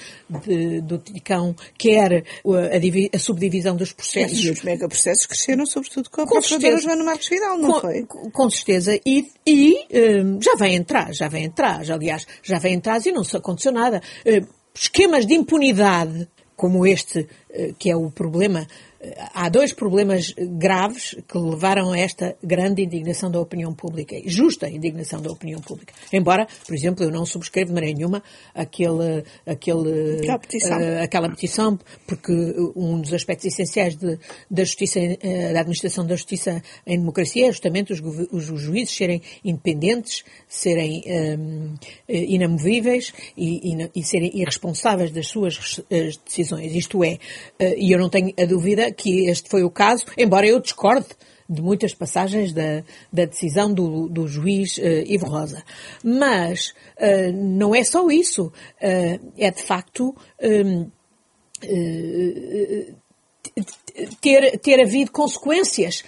de 0.46 0.80
do 0.82 0.99
Ticão, 0.99 1.56
quer 1.76 2.25
a, 2.44 3.16
a, 3.16 3.18
subdivisão 3.18 3.75
dos 3.75 3.92
processos. 3.92 4.44
E 4.44 4.50
os 4.50 4.62
megaprocessos 4.62 5.26
cresceram 5.26 5.66
sobretudo 5.66 6.08
com 6.11 6.20
a 6.20 6.26
com 6.26 6.40
Procuradora 6.40 6.80
Joana 6.80 7.04
Marques 7.04 7.28
Vidal, 7.28 7.58
não 7.58 7.73
com, 7.73 7.80
foi? 7.80 8.04
Com 8.04 8.50
certeza. 8.50 9.00
E, 9.04 9.26
e 9.46 9.87
um, 10.23 10.40
já 10.40 10.54
vai 10.54 10.75
entrar, 10.75 11.12
já 11.12 11.28
vai 11.28 11.42
entrar. 11.42 11.84
Já, 11.84 11.94
aliás, 11.94 12.26
já 12.42 12.58
vai 12.58 12.73
entrar 12.73 13.04
e 13.04 13.11
não 13.11 13.25
se 13.25 13.37
aconteceu 13.37 13.73
nada. 13.73 14.02
Uh, 14.25 14.46
esquemas 14.75 15.26
de 15.26 15.34
impunidade 15.34 16.28
como 16.54 16.87
este, 16.87 17.20
uh, 17.20 17.75
que 17.78 17.90
é 17.90 17.96
o 17.96 18.11
problema 18.11 18.66
há 19.34 19.49
dois 19.49 19.73
problemas 19.73 20.34
graves 20.37 21.16
que 21.28 21.38
levaram 21.38 21.92
a 21.92 21.99
esta 21.99 22.37
grande 22.42 22.82
indignação 22.82 23.30
da 23.30 23.40
opinião 23.40 23.75
pública, 23.75 24.16
justa 24.25 24.68
indignação 24.68 25.20
da 25.20 25.30
opinião 25.30 25.61
pública. 25.61 25.94
Embora, 26.12 26.46
por 26.66 26.75
exemplo, 26.75 27.04
eu 27.04 27.11
não 27.11 27.26
subscrevo 27.26 27.68
de 27.68 27.75
maneira 27.75 27.96
nenhuma 27.96 28.23
aquele, 28.54 29.25
aquele, 29.46 30.20
aquela, 30.20 30.38
petição. 30.38 30.78
Uh, 30.78 31.02
aquela 31.02 31.28
petição, 31.28 31.78
porque 32.06 32.32
um 32.75 33.00
dos 33.00 33.12
aspectos 33.12 33.46
essenciais 33.46 33.96
de, 33.96 34.18
da 34.50 34.64
justiça, 34.64 35.00
uh, 35.00 35.52
da 35.52 35.61
administração 35.61 36.06
da 36.06 36.16
justiça 36.16 36.62
em 36.87 36.99
democracia 36.99 37.49
é 37.49 37.50
justamente 37.50 37.92
os, 37.92 38.00
os, 38.00 38.50
os 38.50 38.61
juízes 38.61 38.96
serem 38.96 39.20
independentes, 39.44 40.25
serem 40.49 41.02
um, 41.06 41.75
inamovíveis 42.08 43.12
e, 43.37 43.73
e, 43.73 43.90
e, 43.94 44.02
serem 44.04 44.30
irresponsáveis 44.34 45.11
das 45.11 45.28
suas 45.28 45.82
decisões. 46.25 46.75
Isto 46.75 47.04
é, 47.04 47.14
uh, 47.61 47.75
e 47.76 47.92
eu 47.92 47.99
não 47.99 48.08
tenho 48.08 48.32
a 48.38 48.44
dúvida 48.44 48.93
que 48.94 49.28
este 49.28 49.48
foi 49.48 49.62
o 49.64 49.70
caso, 49.70 50.04
embora 50.16 50.46
eu 50.46 50.60
discorde 50.60 51.08
de 51.48 51.60
muitas 51.60 51.94
passagens 51.94 52.52
da, 52.52 52.82
da 53.12 53.24
decisão 53.26 53.72
do, 53.72 54.08
do 54.08 54.26
juiz 54.26 54.78
uh, 54.78 55.04
Ivo 55.06 55.26
Rosa. 55.26 55.62
Mas 56.02 56.74
uh, 56.98 57.32
não 57.32 57.74
é 57.74 57.84
só 57.84 58.08
isso. 58.10 58.46
Uh, 58.46 59.32
é 59.36 59.50
de 59.50 59.62
facto 59.62 60.14
um, 60.42 60.90
ter, 64.20 64.58
ter 64.58 64.80
havido 64.80 65.12
consequências, 65.12 66.02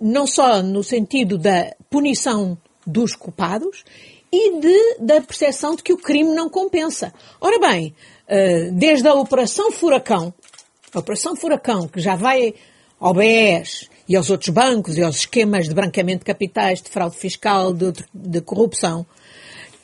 não 0.00 0.26
só 0.26 0.62
no 0.62 0.82
sentido 0.82 1.36
da 1.36 1.74
punição 1.90 2.56
dos 2.86 3.14
culpados 3.14 3.84
e 4.32 4.60
de, 4.60 4.96
da 5.00 5.20
percepção 5.20 5.76
de 5.76 5.82
que 5.82 5.92
o 5.92 5.98
crime 5.98 6.34
não 6.34 6.48
compensa. 6.48 7.12
Ora 7.40 7.58
bem, 7.60 7.94
desde 8.72 9.06
a 9.06 9.14
Operação 9.14 9.70
Furacão, 9.70 10.34
a 10.96 11.00
Operação 11.00 11.36
Furacão, 11.36 11.86
que 11.86 12.00
já 12.00 12.16
vai 12.16 12.54
ao 12.98 13.12
BES 13.12 13.90
e 14.08 14.16
aos 14.16 14.30
outros 14.30 14.48
bancos 14.48 14.96
e 14.96 15.02
aos 15.02 15.16
esquemas 15.16 15.68
de 15.68 15.74
branqueamento 15.74 16.20
de 16.20 16.24
capitais, 16.24 16.80
de 16.80 16.88
fraude 16.88 17.16
fiscal, 17.16 17.74
de, 17.74 17.92
de 18.14 18.40
corrupção, 18.40 19.04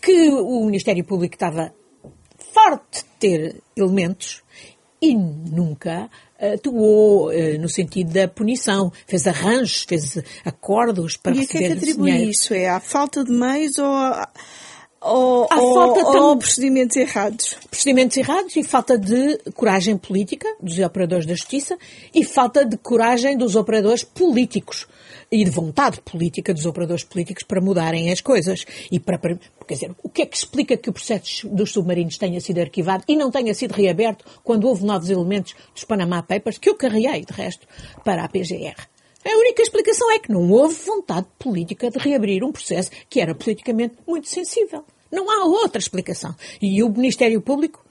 que 0.00 0.30
o 0.30 0.64
Ministério 0.64 1.04
Público 1.04 1.34
estava 1.34 1.74
forte 2.54 3.00
de 3.02 3.04
ter 3.20 3.62
elementos 3.76 4.42
e 5.02 5.14
nunca 5.14 6.08
atuou 6.40 7.28
uh, 7.28 7.58
no 7.60 7.68
sentido 7.68 8.10
da 8.12 8.26
punição, 8.26 8.90
fez 9.06 9.26
arranjos, 9.26 9.82
fez 9.82 10.18
acordos 10.44 11.16
para 11.18 11.34
e 11.34 11.40
receber 11.40 11.64
E 11.64 11.66
a 11.66 11.68
que 11.68 11.72
é 11.72 11.76
que 11.76 11.90
atribui 11.90 12.30
isso? 12.30 12.54
É 12.54 12.68
a 12.70 12.80
falta 12.80 13.22
de 13.22 13.30
meios 13.30 13.76
ou 13.78 13.86
a 13.86 14.28
ou, 15.02 15.48
Há 15.50 15.60
ou, 15.60 15.74
falta 15.74 16.00
ou 16.20 16.36
procedimentos 16.36 16.96
errados? 16.96 17.56
Procedimentos 17.68 18.16
errados 18.16 18.56
e 18.56 18.62
falta 18.62 18.96
de 18.96 19.38
coragem 19.54 19.96
política 19.96 20.48
dos 20.60 20.78
operadores 20.78 21.26
da 21.26 21.34
justiça 21.34 21.76
e 22.14 22.24
falta 22.24 22.64
de 22.64 22.76
coragem 22.76 23.36
dos 23.36 23.56
operadores 23.56 24.04
políticos 24.04 24.86
e 25.30 25.44
de 25.44 25.50
vontade 25.50 26.00
política 26.02 26.52
dos 26.52 26.66
operadores 26.66 27.02
políticos 27.02 27.42
para 27.42 27.60
mudarem 27.60 28.12
as 28.12 28.20
coisas. 28.20 28.64
E 28.90 29.00
para, 29.00 29.18
quer 29.18 29.74
dizer, 29.74 29.90
o 30.02 30.08
que 30.08 30.22
é 30.22 30.26
que 30.26 30.36
explica 30.36 30.76
que 30.76 30.90
o 30.90 30.92
processo 30.92 31.48
dos 31.48 31.72
submarinos 31.72 32.18
tenha 32.18 32.40
sido 32.40 32.60
arquivado 32.60 33.04
e 33.08 33.16
não 33.16 33.30
tenha 33.30 33.54
sido 33.54 33.72
reaberto 33.72 34.24
quando 34.44 34.68
houve 34.68 34.84
novos 34.84 35.10
elementos 35.10 35.54
dos 35.74 35.84
Panama 35.84 36.22
Papers, 36.22 36.58
que 36.58 36.68
eu 36.68 36.76
carreguei, 36.76 37.24
de 37.24 37.32
resto, 37.32 37.66
para 38.04 38.24
a 38.24 38.28
PGR? 38.28 38.91
A 39.24 39.36
única 39.36 39.62
explicação 39.62 40.10
é 40.10 40.18
que 40.18 40.32
não 40.32 40.50
houve 40.50 40.74
vontade 40.74 41.26
política 41.38 41.90
de 41.90 41.98
reabrir 41.98 42.42
um 42.42 42.52
processo 42.52 42.90
que 43.08 43.20
era 43.20 43.34
politicamente 43.34 43.94
muito 44.06 44.28
sensível. 44.28 44.84
Não 45.10 45.30
há 45.30 45.44
outra 45.44 45.78
explicação. 45.78 46.34
E 46.60 46.82
o 46.82 46.88
Ministério 46.88 47.40
Público 47.40 47.84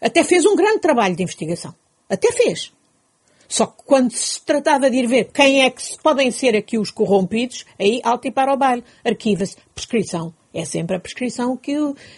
até 0.00 0.24
fez 0.24 0.44
um 0.44 0.56
grande 0.56 0.80
trabalho 0.80 1.14
de 1.14 1.22
investigação. 1.22 1.74
Até 2.08 2.32
fez. 2.32 2.72
Só 3.48 3.66
que 3.66 3.82
quando 3.84 4.12
se 4.12 4.40
tratava 4.42 4.90
de 4.90 4.96
ir 4.96 5.06
ver 5.06 5.30
quem 5.32 5.62
é 5.62 5.70
que 5.70 5.82
podem 6.02 6.30
ser 6.30 6.54
aqui 6.56 6.76
os 6.78 6.90
corrompidos, 6.90 7.64
aí 7.78 8.00
alto 8.04 8.26
e 8.26 8.32
para 8.32 8.52
o 8.52 8.56
baile. 8.56 8.84
Arquiva-se. 9.04 9.56
Prescrição. 9.74 10.34
É 10.52 10.64
sempre 10.64 10.96
a 10.96 11.00
prescrição 11.00 11.56
que, 11.56 11.74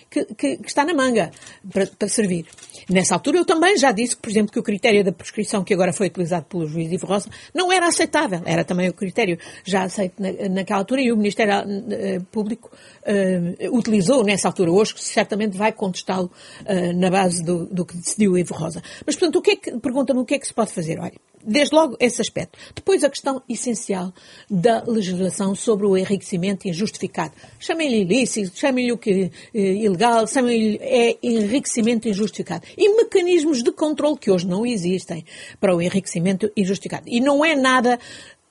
que, 0.08 0.24
que, 0.34 0.56
que 0.58 0.68
está 0.68 0.84
na 0.84 0.94
manga 0.94 1.32
para, 1.72 1.86
para, 1.86 2.08
servir. 2.08 2.46
Nessa 2.88 3.14
altura 3.14 3.38
eu 3.38 3.44
também 3.44 3.76
já 3.76 3.90
disse, 3.90 4.16
por 4.16 4.30
exemplo, 4.30 4.52
que 4.52 4.58
o 4.58 4.62
critério 4.62 5.02
da 5.02 5.10
prescrição 5.10 5.64
que 5.64 5.74
agora 5.74 5.92
foi 5.92 6.06
utilizado 6.06 6.46
pelo 6.46 6.66
juiz 6.66 6.92
Ivo 6.92 7.06
Rosa 7.06 7.28
não 7.52 7.72
era 7.72 7.88
aceitável. 7.88 8.40
Era 8.44 8.64
também 8.64 8.88
o 8.88 8.92
critério 8.92 9.36
já 9.64 9.82
aceito 9.82 10.22
na, 10.22 10.48
naquela 10.48 10.78
altura 10.78 11.02
e 11.02 11.10
o 11.10 11.16
Ministério 11.16 11.54
uh, 11.54 12.24
Público 12.26 12.70
uh, 13.02 13.76
utilizou 13.76 14.22
nessa 14.22 14.46
altura. 14.46 14.70
Hoje 14.70 14.94
certamente 14.96 15.56
vai 15.56 15.72
contestá-lo 15.72 16.30
uh, 16.60 16.96
na 16.96 17.10
base 17.10 17.42
do, 17.42 17.66
do 17.66 17.84
que 17.84 17.96
decidiu 17.96 18.38
Ivo 18.38 18.54
Rosa. 18.54 18.80
Mas, 19.04 19.16
portanto, 19.16 19.36
o 19.36 19.42
que 19.42 19.50
é 19.50 19.56
que, 19.56 19.78
pergunta-me 19.80 20.20
o 20.20 20.24
que 20.24 20.34
é 20.34 20.38
que 20.38 20.46
se 20.46 20.54
pode 20.54 20.72
fazer? 20.72 21.00
Olha, 21.00 21.18
Desde 21.44 21.74
logo 21.74 21.96
esse 21.98 22.20
aspecto. 22.20 22.58
Depois 22.74 23.02
a 23.02 23.10
questão 23.10 23.42
essencial 23.48 24.12
da 24.48 24.82
legislação 24.86 25.54
sobre 25.54 25.86
o 25.86 25.96
enriquecimento 25.96 26.68
injustificado. 26.68 27.32
Chamem-lhe 27.58 28.02
ilícito, 28.02 28.56
chamem-lhe 28.56 28.92
o 28.92 28.98
que 28.98 29.30
é 29.54 29.60
ilegal, 29.60 30.26
chamem-lhe 30.26 30.78
é 30.82 31.16
enriquecimento 31.22 32.08
injustificado. 32.08 32.66
E 32.76 32.96
mecanismos 32.96 33.62
de 33.62 33.72
controle 33.72 34.18
que 34.18 34.30
hoje 34.30 34.46
não 34.46 34.66
existem 34.66 35.24
para 35.58 35.74
o 35.74 35.80
enriquecimento 35.80 36.50
injustificado. 36.56 37.04
E 37.06 37.20
não 37.20 37.44
é 37.44 37.54
nada, 37.54 37.98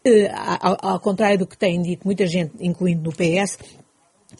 eh, 0.04 0.32
ao, 0.62 0.78
ao 0.94 1.00
contrário 1.00 1.40
do 1.40 1.48
que 1.48 1.58
tem 1.58 1.82
dito 1.82 2.06
muita 2.06 2.26
gente, 2.26 2.54
incluindo 2.60 3.04
no 3.04 3.12
PS, 3.12 3.58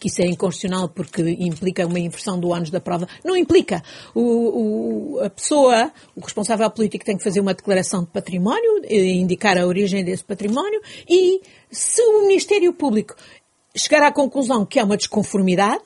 que 0.00 0.08
isso 0.08 0.22
é 0.22 0.26
inconstitucional 0.26 0.88
porque 0.88 1.22
implica 1.38 1.86
uma 1.86 2.00
inversão 2.00 2.40
do 2.40 2.52
ânus 2.52 2.70
da 2.70 2.80
prova. 2.80 3.06
Não 3.22 3.36
implica. 3.36 3.82
O, 4.14 5.18
o, 5.18 5.20
a 5.20 5.30
pessoa, 5.30 5.92
o 6.16 6.20
responsável 6.20 6.68
político 6.70 7.04
tem 7.04 7.16
que 7.16 7.22
fazer 7.22 7.40
uma 7.40 7.54
declaração 7.54 8.00
de 8.00 8.10
património, 8.10 8.82
indicar 8.88 9.58
a 9.58 9.66
origem 9.66 10.02
desse 10.02 10.24
património 10.24 10.80
e 11.08 11.42
se 11.70 12.02
o 12.02 12.26
Ministério 12.26 12.72
Público 12.72 13.14
chegar 13.76 14.02
à 14.02 14.12
conclusão 14.12 14.64
que 14.64 14.80
há 14.80 14.84
uma 14.84 14.96
desconformidade, 14.96 15.82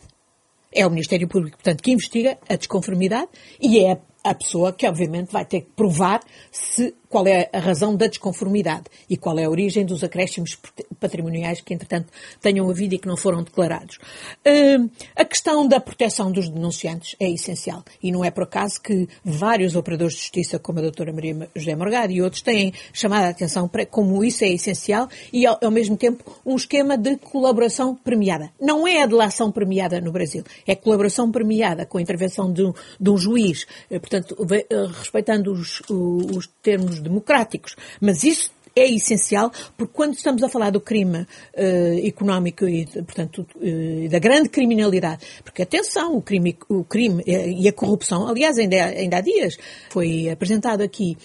é 0.73 0.87
o 0.87 0.91
Ministério 0.91 1.29
Público, 1.29 1.57
portanto, 1.57 1.83
que 1.83 1.93
investiga 1.93 2.39
a 2.49 2.57
desconformidade 2.57 3.29
e 3.61 3.79
é 3.81 3.99
a 4.25 4.35
pessoa 4.35 4.73
que, 4.73 4.89
obviamente, 4.89 5.31
vai 5.31 5.45
ter 5.45 5.61
que 5.61 5.71
provar 5.77 6.23
se 6.51 6.95
qual 7.15 7.29
é 7.29 7.49
a 7.53 7.61
razão 7.61 7.95
da 7.95 8.09
desconformidade 8.09 8.87
e 9.09 9.17
qual 9.17 9.39
é 9.39 9.45
a 9.45 9.49
origem 9.49 9.87
dos 9.87 10.03
acréscimos 10.03 10.59
patrimoniais 10.99 11.61
que, 11.61 11.73
entretanto, 11.73 12.09
tenham 12.41 12.69
havido 12.69 12.97
e 12.97 12.99
que 12.99 13.07
não 13.07 13.17
foram 13.17 13.45
declarados. 13.45 13.99
Uh, 14.45 14.91
a 15.15 15.25
questão 15.25 15.69
da 15.69 15.79
proteção 15.79 16.33
dos 16.33 16.49
denunciantes 16.49 17.15
é 17.21 17.31
essencial 17.31 17.85
e 18.03 18.11
não 18.11 18.25
é 18.25 18.33
por 18.33 18.43
acaso 18.43 18.81
que 18.81 19.09
vários 19.25 19.77
operadores 19.77 20.15
de 20.15 20.23
justiça, 20.23 20.59
como 20.59 20.81
a 20.81 20.83
doutora 20.83 21.13
Maria 21.13 21.49
José 21.55 21.77
Morgado 21.77 22.13
e 22.13 22.21
outros, 22.21 22.43
têm 22.43 22.73
chamado 22.93 23.27
a 23.27 23.29
atenção 23.29 23.69
para 23.69 23.87
como 23.87 24.25
isso 24.25 24.43
é 24.43 24.49
essencial 24.49 25.09
e, 25.33 25.47
ao, 25.47 25.57
ao 25.63 25.71
mesmo 25.71 25.97
tempo, 25.97 26.25
um 26.45 26.57
esquema 26.57 26.99
de 26.99 27.17
colaboração 27.19 27.95
premiada. 27.95 28.51
Não 28.61 28.89
é 28.89 29.05
a 29.05 29.07
delação 29.07 29.53
premiada 29.53 30.01
no 30.01 30.11
Brasil, 30.11 30.43
é 30.67 30.75
colaboração 30.75 31.31
premiada 31.31 31.87
com 31.87 31.99
a 31.99 32.03
intervenção 32.03 32.53
de 32.53 32.65
um, 32.65 32.73
de 32.99 33.11
um 33.11 33.17
juiz, 33.17 33.67
eh, 33.89 34.01
portanto, 34.21 34.47
eh, 34.53 34.87
respeitando 34.87 35.53
os, 35.53 35.83
os 35.89 36.47
termos 36.63 37.01
democráticos. 37.01 37.75
Mas 38.01 38.23
isso 38.23 38.53
é 38.77 38.89
essencial, 38.91 39.53
porque 39.77 39.93
quando 39.93 40.15
estamos 40.15 40.43
a 40.43 40.49
falar 40.49 40.71
do 40.71 40.81
crime 40.81 41.21
uh, 41.21 42.07
económico 42.07 42.69
e, 42.69 42.87
portanto, 42.87 43.47
uh, 43.57 44.09
da 44.09 44.19
grande 44.19 44.49
criminalidade, 44.49 45.25
porque 45.45 45.63
atenção, 45.63 46.17
o 46.17 46.23
crime, 46.23 46.59
o 46.69 46.83
crime 46.83 47.23
e 47.25 47.69
a 47.69 47.73
corrupção, 47.73 48.27
aliás, 48.27 48.59
ainda, 48.59 48.85
ainda 48.85 49.19
há 49.19 49.21
dias 49.21 49.57
foi 49.91 50.29
apresentado 50.29 50.83
aqui 50.83 51.17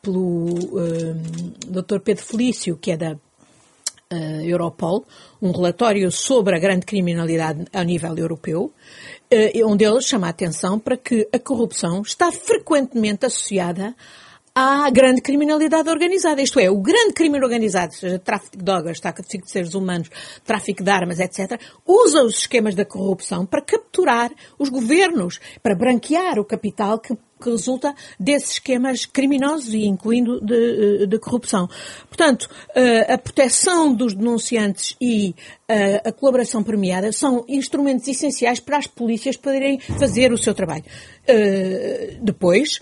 pelo 0.00 0.44
uh, 0.44 1.14
Dr. 1.66 1.98
Pedro 2.04 2.24
Felício, 2.24 2.76
que 2.76 2.92
é 2.92 2.96
da 2.96 3.16
Europol, 4.44 5.06
um 5.40 5.52
relatório 5.52 6.12
sobre 6.12 6.54
a 6.54 6.58
grande 6.58 6.84
criminalidade 6.84 7.64
a 7.72 7.82
nível 7.82 8.14
europeu, 8.18 8.70
onde 9.64 9.84
ele 9.84 10.00
chama 10.00 10.26
a 10.26 10.30
atenção 10.30 10.78
para 10.78 10.96
que 10.96 11.28
a 11.32 11.38
corrupção 11.38 12.02
está 12.02 12.30
frequentemente 12.30 13.26
associada 13.26 13.94
à 14.54 14.90
grande 14.90 15.20
criminalidade 15.20 15.88
organizada. 15.88 16.42
Isto 16.42 16.60
é, 16.60 16.70
o 16.70 16.80
grande 16.80 17.12
crime 17.14 17.38
organizado, 17.38 17.94
seja 17.94 18.18
tráfico 18.18 18.56
de 18.56 18.64
drogas, 18.64 19.00
tráfico 19.00 19.44
de 19.44 19.50
seres 19.50 19.74
humanos, 19.74 20.10
tráfico 20.44 20.82
de 20.82 20.90
armas, 20.90 21.20
etc., 21.20 21.60
usa 21.86 22.22
os 22.22 22.38
esquemas 22.38 22.74
da 22.74 22.84
corrupção 22.84 23.46
para 23.46 23.62
capturar 23.62 24.30
os 24.58 24.68
governos, 24.68 25.40
para 25.62 25.74
branquear 25.74 26.38
o 26.38 26.44
capital 26.44 26.98
que 26.98 27.16
que 27.42 27.50
resulta 27.50 27.94
desses 28.18 28.52
esquemas 28.52 29.04
criminosos 29.04 29.74
e 29.74 29.84
incluindo 29.84 30.40
de, 30.40 31.06
de 31.06 31.18
corrupção. 31.18 31.68
Portanto, 32.06 32.48
eh, 32.74 33.12
a 33.12 33.18
proteção 33.18 33.92
dos 33.92 34.14
denunciantes 34.14 34.96
e 35.00 35.34
eh, 35.68 36.00
a 36.04 36.12
colaboração 36.12 36.62
premiada 36.62 37.10
são 37.12 37.44
instrumentos 37.48 38.06
essenciais 38.06 38.60
para 38.60 38.78
as 38.78 38.86
polícias 38.86 39.36
poderem 39.36 39.80
fazer 39.80 40.32
o 40.32 40.38
seu 40.38 40.54
trabalho. 40.54 40.84
Eh, 41.26 42.18
depois, 42.22 42.78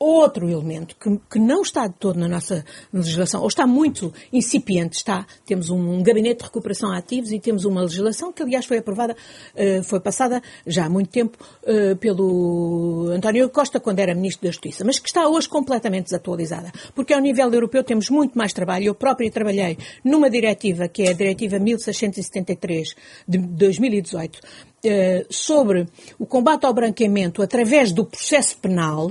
outro 0.00 0.48
elemento 0.48 0.96
que, 0.96 1.20
que, 1.30 1.38
não 1.38 1.60
está 1.60 1.86
de 1.86 1.92
todo 1.92 2.18
na 2.18 2.26
nossa 2.26 2.64
legislação, 2.90 3.42
ou 3.42 3.48
está 3.48 3.66
muito 3.66 4.10
incipiente, 4.32 4.96
está, 4.96 5.26
temos 5.44 5.68
um, 5.68 5.76
um, 5.76 6.02
gabinete 6.02 6.38
de 6.38 6.44
recuperação 6.44 6.90
ativos 6.90 7.30
e 7.30 7.38
temos 7.38 7.66
uma 7.66 7.82
legislação 7.82 8.32
que, 8.32 8.42
aliás, 8.42 8.64
foi 8.64 8.78
aprovada, 8.78 9.14
uh, 9.14 9.84
foi 9.84 10.00
passada 10.00 10.42
já 10.66 10.86
há 10.86 10.88
muito 10.88 11.10
tempo 11.10 11.36
uh, 11.64 11.94
pelo 11.96 13.10
António 13.12 13.50
Costa, 13.50 13.78
quando 13.78 13.98
era 13.98 14.14
Ministro 14.14 14.46
da 14.46 14.50
Justiça, 14.50 14.84
mas 14.86 14.98
que 14.98 15.06
está 15.06 15.28
hoje 15.28 15.46
completamente 15.46 16.04
desatualizada, 16.04 16.72
porque 16.94 17.12
ao 17.12 17.20
nível 17.20 17.52
europeu 17.52 17.84
temos 17.84 18.08
muito 18.08 18.38
mais 18.38 18.54
trabalho. 18.54 18.86
Eu 18.86 18.94
própria 18.94 19.30
trabalhei 19.30 19.76
numa 20.02 20.30
diretiva, 20.30 20.88
que 20.88 21.02
é 21.02 21.10
a 21.10 21.12
Diretiva 21.12 21.58
1673 21.58 22.94
de 23.28 23.36
2018, 23.36 24.36
uh, 24.36 24.40
eh, 24.82 25.26
sobre 25.28 25.86
o 26.18 26.24
combate 26.24 26.64
ao 26.64 26.72
branqueamento 26.72 27.42
através 27.42 27.92
do 27.92 28.06
processo 28.06 28.56
penal, 28.56 29.10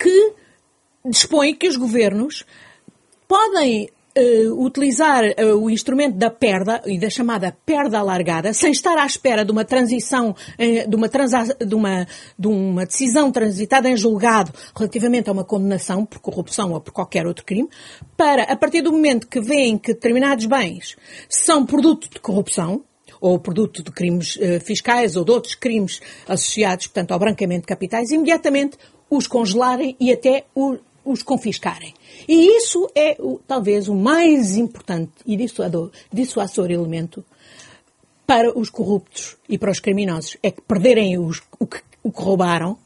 que 0.00 0.32
dispõe 1.04 1.54
que 1.54 1.68
os 1.68 1.76
governos 1.76 2.44
podem 3.28 3.90
uh, 4.16 4.64
utilizar 4.64 5.24
uh, 5.24 5.56
o 5.56 5.70
instrumento 5.70 6.16
da 6.16 6.30
perda 6.30 6.82
e 6.86 6.98
da 6.98 7.10
chamada 7.10 7.56
perda 7.64 7.98
alargada, 7.98 8.52
sem 8.54 8.72
estar 8.72 8.96
à 8.98 9.04
espera 9.04 9.44
de 9.44 9.52
uma 9.52 9.64
transição, 9.64 10.30
uh, 10.30 10.88
de, 10.88 10.96
uma 10.96 11.08
de, 11.08 11.74
uma, 11.74 12.06
de 12.38 12.46
uma 12.48 12.86
decisão 12.86 13.30
transitada 13.30 13.88
em 13.88 13.96
julgado 13.96 14.52
relativamente 14.74 15.28
a 15.28 15.32
uma 15.32 15.44
condenação 15.44 16.04
por 16.04 16.18
corrupção 16.18 16.72
ou 16.72 16.80
por 16.80 16.92
qualquer 16.92 17.26
outro 17.26 17.44
crime, 17.44 17.68
para, 18.16 18.44
a 18.44 18.56
partir 18.56 18.80
do 18.80 18.92
momento 18.92 19.28
que 19.28 19.40
veem 19.40 19.76
que 19.76 19.92
determinados 19.92 20.46
bens 20.46 20.96
são 21.28 21.64
produto 21.66 22.08
de 22.08 22.18
corrupção, 22.20 22.84
ou 23.20 23.38
produto 23.38 23.82
de 23.82 23.90
crimes 23.90 24.38
fiscais 24.64 25.14
ou 25.14 25.24
de 25.26 25.30
outros 25.30 25.54
crimes 25.54 26.00
associados, 26.26 26.86
portanto, 26.86 27.12
ao 27.12 27.18
branqueamento 27.18 27.62
de 27.62 27.66
capitais, 27.66 28.10
imediatamente 28.10 28.78
os 29.10 29.26
congelarem 29.26 29.96
e 29.98 30.12
até 30.12 30.44
o, 30.54 30.78
os 31.04 31.22
confiscarem. 31.22 31.92
E 32.28 32.56
isso 32.56 32.88
é 32.94 33.16
o, 33.18 33.40
talvez 33.46 33.88
o 33.88 33.94
mais 33.94 34.56
importante 34.56 35.12
e 35.26 35.36
dissuador, 35.36 35.90
dissuasor 36.12 36.70
elemento 36.70 37.24
para 38.26 38.56
os 38.56 38.70
corruptos 38.70 39.36
e 39.48 39.58
para 39.58 39.72
os 39.72 39.80
criminosos. 39.80 40.36
É 40.42 40.52
que 40.52 40.62
perderem 40.62 41.18
os, 41.18 41.42
o, 41.58 41.66
que, 41.66 41.80
o 42.02 42.12
que 42.12 42.22
roubaram, 42.22 42.78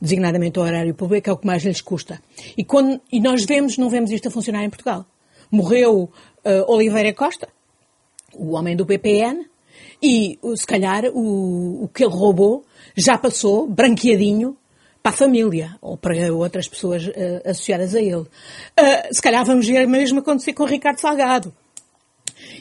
designadamente 0.00 0.58
o 0.58 0.62
horário 0.62 0.94
público, 0.94 1.28
é 1.28 1.32
o 1.32 1.36
que 1.36 1.46
mais 1.46 1.62
lhes 1.62 1.82
custa. 1.82 2.22
E, 2.56 2.64
quando, 2.64 3.00
e 3.12 3.20
nós 3.20 3.44
vemos, 3.44 3.76
não 3.76 3.90
vemos 3.90 4.10
isto 4.10 4.28
a 4.28 4.30
funcionar 4.30 4.64
em 4.64 4.70
Portugal. 4.70 5.04
Morreu 5.50 6.04
uh, 6.04 6.72
Oliveira 6.72 7.12
Costa, 7.12 7.48
o 8.32 8.52
homem 8.52 8.74
do 8.74 8.84
BPN, 8.84 9.46
e 10.02 10.38
se 10.56 10.66
calhar 10.66 11.04
o, 11.06 11.84
o 11.84 11.88
que 11.88 12.04
ele 12.04 12.14
roubou 12.14 12.64
já 12.96 13.18
passou, 13.18 13.66
branqueadinho, 13.66 14.56
para 15.08 15.10
a 15.10 15.12
família 15.12 15.76
ou 15.80 15.96
para 15.96 16.32
outras 16.32 16.68
pessoas 16.68 17.06
uh, 17.06 17.12
associadas 17.46 17.94
a 17.94 18.00
ele. 18.00 18.16
Uh, 18.16 18.28
se 19.10 19.22
calhar 19.22 19.44
vamos 19.44 19.66
ver 19.66 19.86
o 19.86 19.88
mesmo 19.88 20.20
acontecer 20.20 20.52
com 20.52 20.64
o 20.64 20.66
Ricardo 20.66 21.00
Salgado. 21.00 21.54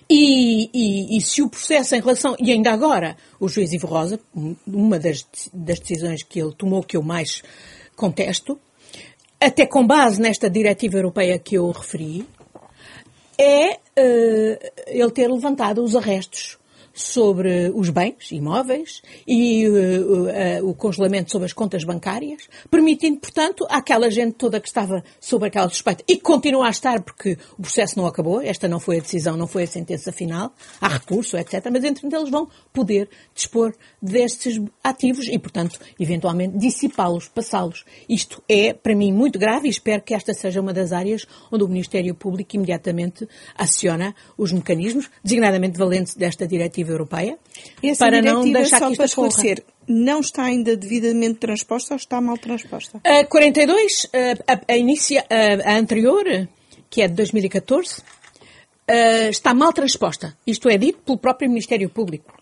E, 0.10 0.70
e, 0.74 1.18
e, 1.18 1.22
se 1.22 1.42
o 1.42 1.50
processo 1.50 1.94
em 1.96 2.00
relação. 2.00 2.36
E 2.40 2.52
ainda 2.52 2.72
agora, 2.72 3.18
o 3.40 3.50
juiz 3.50 3.74
Ivo 3.74 3.88
Rosa, 3.88 4.20
uma 4.66 4.98
das, 4.98 5.28
das 5.54 5.80
decisões 5.80 6.24
que 6.24 6.42
ele 6.42 6.54
tomou 6.54 6.82
que 6.82 6.96
eu 6.96 7.04
mais 7.04 7.44
contesto, 7.96 8.58
até 9.40 9.66
com 9.66 9.86
base 9.86 10.22
nesta 10.22 10.50
diretiva 10.50 10.98
europeia 10.98 11.38
que 11.38 11.56
eu 11.56 11.70
referi, 11.70 12.26
é 13.38 13.74
uh, 13.74 14.60
ele 14.88 15.12
ter 15.12 15.28
levantado 15.28 15.84
os 15.84 15.96
arrestos 15.96 16.58
sobre 16.98 17.72
os 17.76 17.92
bens 17.92 18.32
imóveis 18.32 19.04
e 19.28 19.68
uh, 19.68 20.64
uh, 20.64 20.70
o 20.70 20.74
congelamento 20.74 21.32
sobre 21.32 21.46
as 21.46 21.54
contas 21.54 21.84
bancárias, 21.84 22.50
permitindo, 22.72 23.20
portanto, 23.20 23.68
àquela 23.70 24.10
gente 24.10 24.34
toda 24.34 24.60
que 24.60 24.68
estava 24.68 25.04
sob 25.22 25.46
aquela 25.46 25.70
suspeita 25.70 26.04
e 26.08 26.16
que 26.16 26.24
continua 26.24 26.66
a 26.66 26.72
estar 26.72 27.04
porque 27.04 27.38
o 27.56 27.62
processo 27.62 28.00
não 28.00 28.08
acabou, 28.08 28.42
esta 28.42 28.68
não 28.68 28.80
foi 28.80 28.98
a 28.98 29.02
decisão, 29.02 29.38
não 29.38 29.46
foi 29.46 29.64
a 29.64 29.68
sentença 29.68 30.12
final, 30.12 30.52
há 30.82 30.88
recurso, 30.88 31.38
etc. 31.38 31.64
Mas, 31.72 31.84
entretanto, 31.84 32.16
eles 32.16 32.32
vão 32.32 32.50
poder 32.74 33.08
dispor 33.36 33.76
destes 34.02 34.60
ativos 34.84 35.28
e, 35.28 35.38
portanto, 35.38 35.80
eventualmente 36.00 36.58
dissipá-los, 36.58 37.28
passá-los. 37.28 37.86
Isto 38.10 38.42
é, 38.50 38.74
para 38.74 38.96
mim, 38.96 39.14
muito 39.14 39.38
grave 39.38 39.68
e 39.68 39.70
espero 39.70 40.02
que 40.02 40.16
esta 40.16 40.34
seja 40.34 40.62
uma 40.62 40.74
das 40.74 40.92
áreas 40.92 41.28
onde 41.52 41.64
o 41.64 41.68
Ministério 41.68 42.16
Público 42.16 42.56
imediatamente 42.56 43.28
aciona 43.56 44.16
os 44.36 44.52
mecanismos, 44.52 45.12
designadamente 45.24 45.78
valentes 45.78 46.16
desta 46.16 46.48
diretiva 46.48 46.87
diretiva 46.88 46.94
europeia 46.94 47.38
Essa 47.84 48.06
para 48.06 48.22
não 48.22 48.50
deixar 48.52 48.80
só 48.80 48.88
que 48.88 48.94
isto 48.94 49.04
esclarecer, 49.04 49.64
não 49.88 50.22
está 50.22 50.44
ainda 50.44 50.76
devidamente 50.76 51.40
transposta 51.40 51.94
ou 51.94 51.98
está 51.98 52.22
mal 52.22 52.38
transposta? 52.38 53.02
A 53.04 53.26
42, 53.26 54.10
a, 54.48 54.74
a, 54.74 54.78
inicia, 54.78 55.26
a, 55.30 55.74
a 55.74 55.78
anterior, 55.78 56.24
que 56.90 57.02
é 57.02 57.08
de 57.08 57.16
2014, 57.16 58.02
está 59.30 59.54
mal 59.54 59.74
transposta. 59.74 60.36
Isto 60.46 60.70
é 60.70 60.78
dito 60.78 61.00
pelo 61.00 61.18
próprio 61.18 61.50
Ministério 61.50 61.90
Público. 61.90 62.34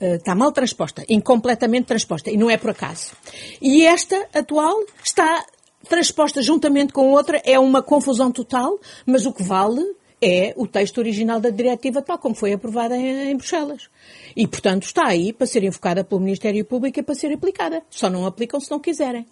Está 0.00 0.34
mal 0.34 0.50
transposta, 0.50 1.04
incompletamente 1.08 1.86
transposta, 1.86 2.28
e 2.30 2.36
não 2.36 2.50
é 2.50 2.56
por 2.56 2.70
acaso. 2.70 3.12
E 3.60 3.86
esta 3.86 4.28
atual 4.34 4.84
está 5.02 5.44
transposta 5.88 6.42
juntamente 6.42 6.92
com 6.92 7.10
outra, 7.10 7.40
é 7.44 7.58
uma 7.58 7.82
confusão 7.82 8.32
total, 8.32 8.80
mas 9.06 9.26
o 9.26 9.32
que 9.32 9.44
vale 9.44 9.94
é 10.22 10.54
o 10.56 10.68
texto 10.68 10.98
original 10.98 11.40
da 11.40 11.50
diretiva 11.50 12.00
tal 12.00 12.16
como 12.16 12.34
foi 12.34 12.52
aprovada 12.52 12.96
em, 12.96 13.30
em 13.30 13.36
Bruxelas. 13.36 13.88
E, 14.36 14.46
portanto, 14.46 14.84
está 14.84 15.08
aí 15.08 15.32
para 15.32 15.46
ser 15.46 15.64
invocada 15.64 16.04
pelo 16.04 16.20
Ministério 16.20 16.64
Público 16.64 17.00
e 17.00 17.02
para 17.02 17.14
ser 17.14 17.32
aplicada. 17.32 17.82
Só 17.90 18.08
não 18.08 18.24
aplicam 18.24 18.60
se 18.60 18.70
não 18.70 18.78
quiserem. 18.78 19.26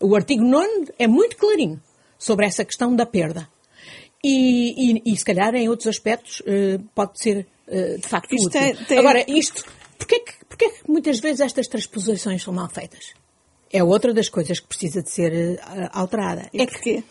O 0.00 0.16
artigo 0.16 0.42
9 0.42 0.92
é 0.98 1.06
muito 1.06 1.36
clarinho 1.36 1.80
sobre 2.18 2.44
essa 2.44 2.64
questão 2.64 2.94
da 2.94 3.06
perda. 3.06 3.48
E, 4.24 4.94
e, 4.94 5.12
e 5.12 5.16
se 5.16 5.24
calhar 5.24 5.54
em 5.54 5.68
outros 5.68 5.88
aspectos 5.88 6.40
uh, 6.40 6.82
pode 6.94 7.20
ser 7.20 7.46
uh, 7.68 8.00
de 8.00 8.08
facto 8.08 8.32
isto 8.34 8.46
útil. 8.46 8.60
Tem, 8.60 8.74
tem... 8.74 8.98
Agora, 8.98 9.24
isto, 9.28 9.64
porquê 9.98 10.20
que, 10.20 10.44
porquê 10.44 10.70
que 10.70 10.90
muitas 10.90 11.20
vezes 11.20 11.40
estas 11.40 11.66
transposições 11.66 12.42
são 12.42 12.52
mal 12.52 12.68
feitas? 12.68 13.14
É 13.72 13.82
outra 13.82 14.12
das 14.12 14.28
coisas 14.28 14.60
que 14.60 14.66
precisa 14.66 15.02
de 15.02 15.10
ser 15.10 15.58
uh, 15.58 15.88
alterada. 15.92 16.48
E 16.52 16.62
é 16.62 16.66
porquê? 16.66 17.02
Que, 17.02 17.04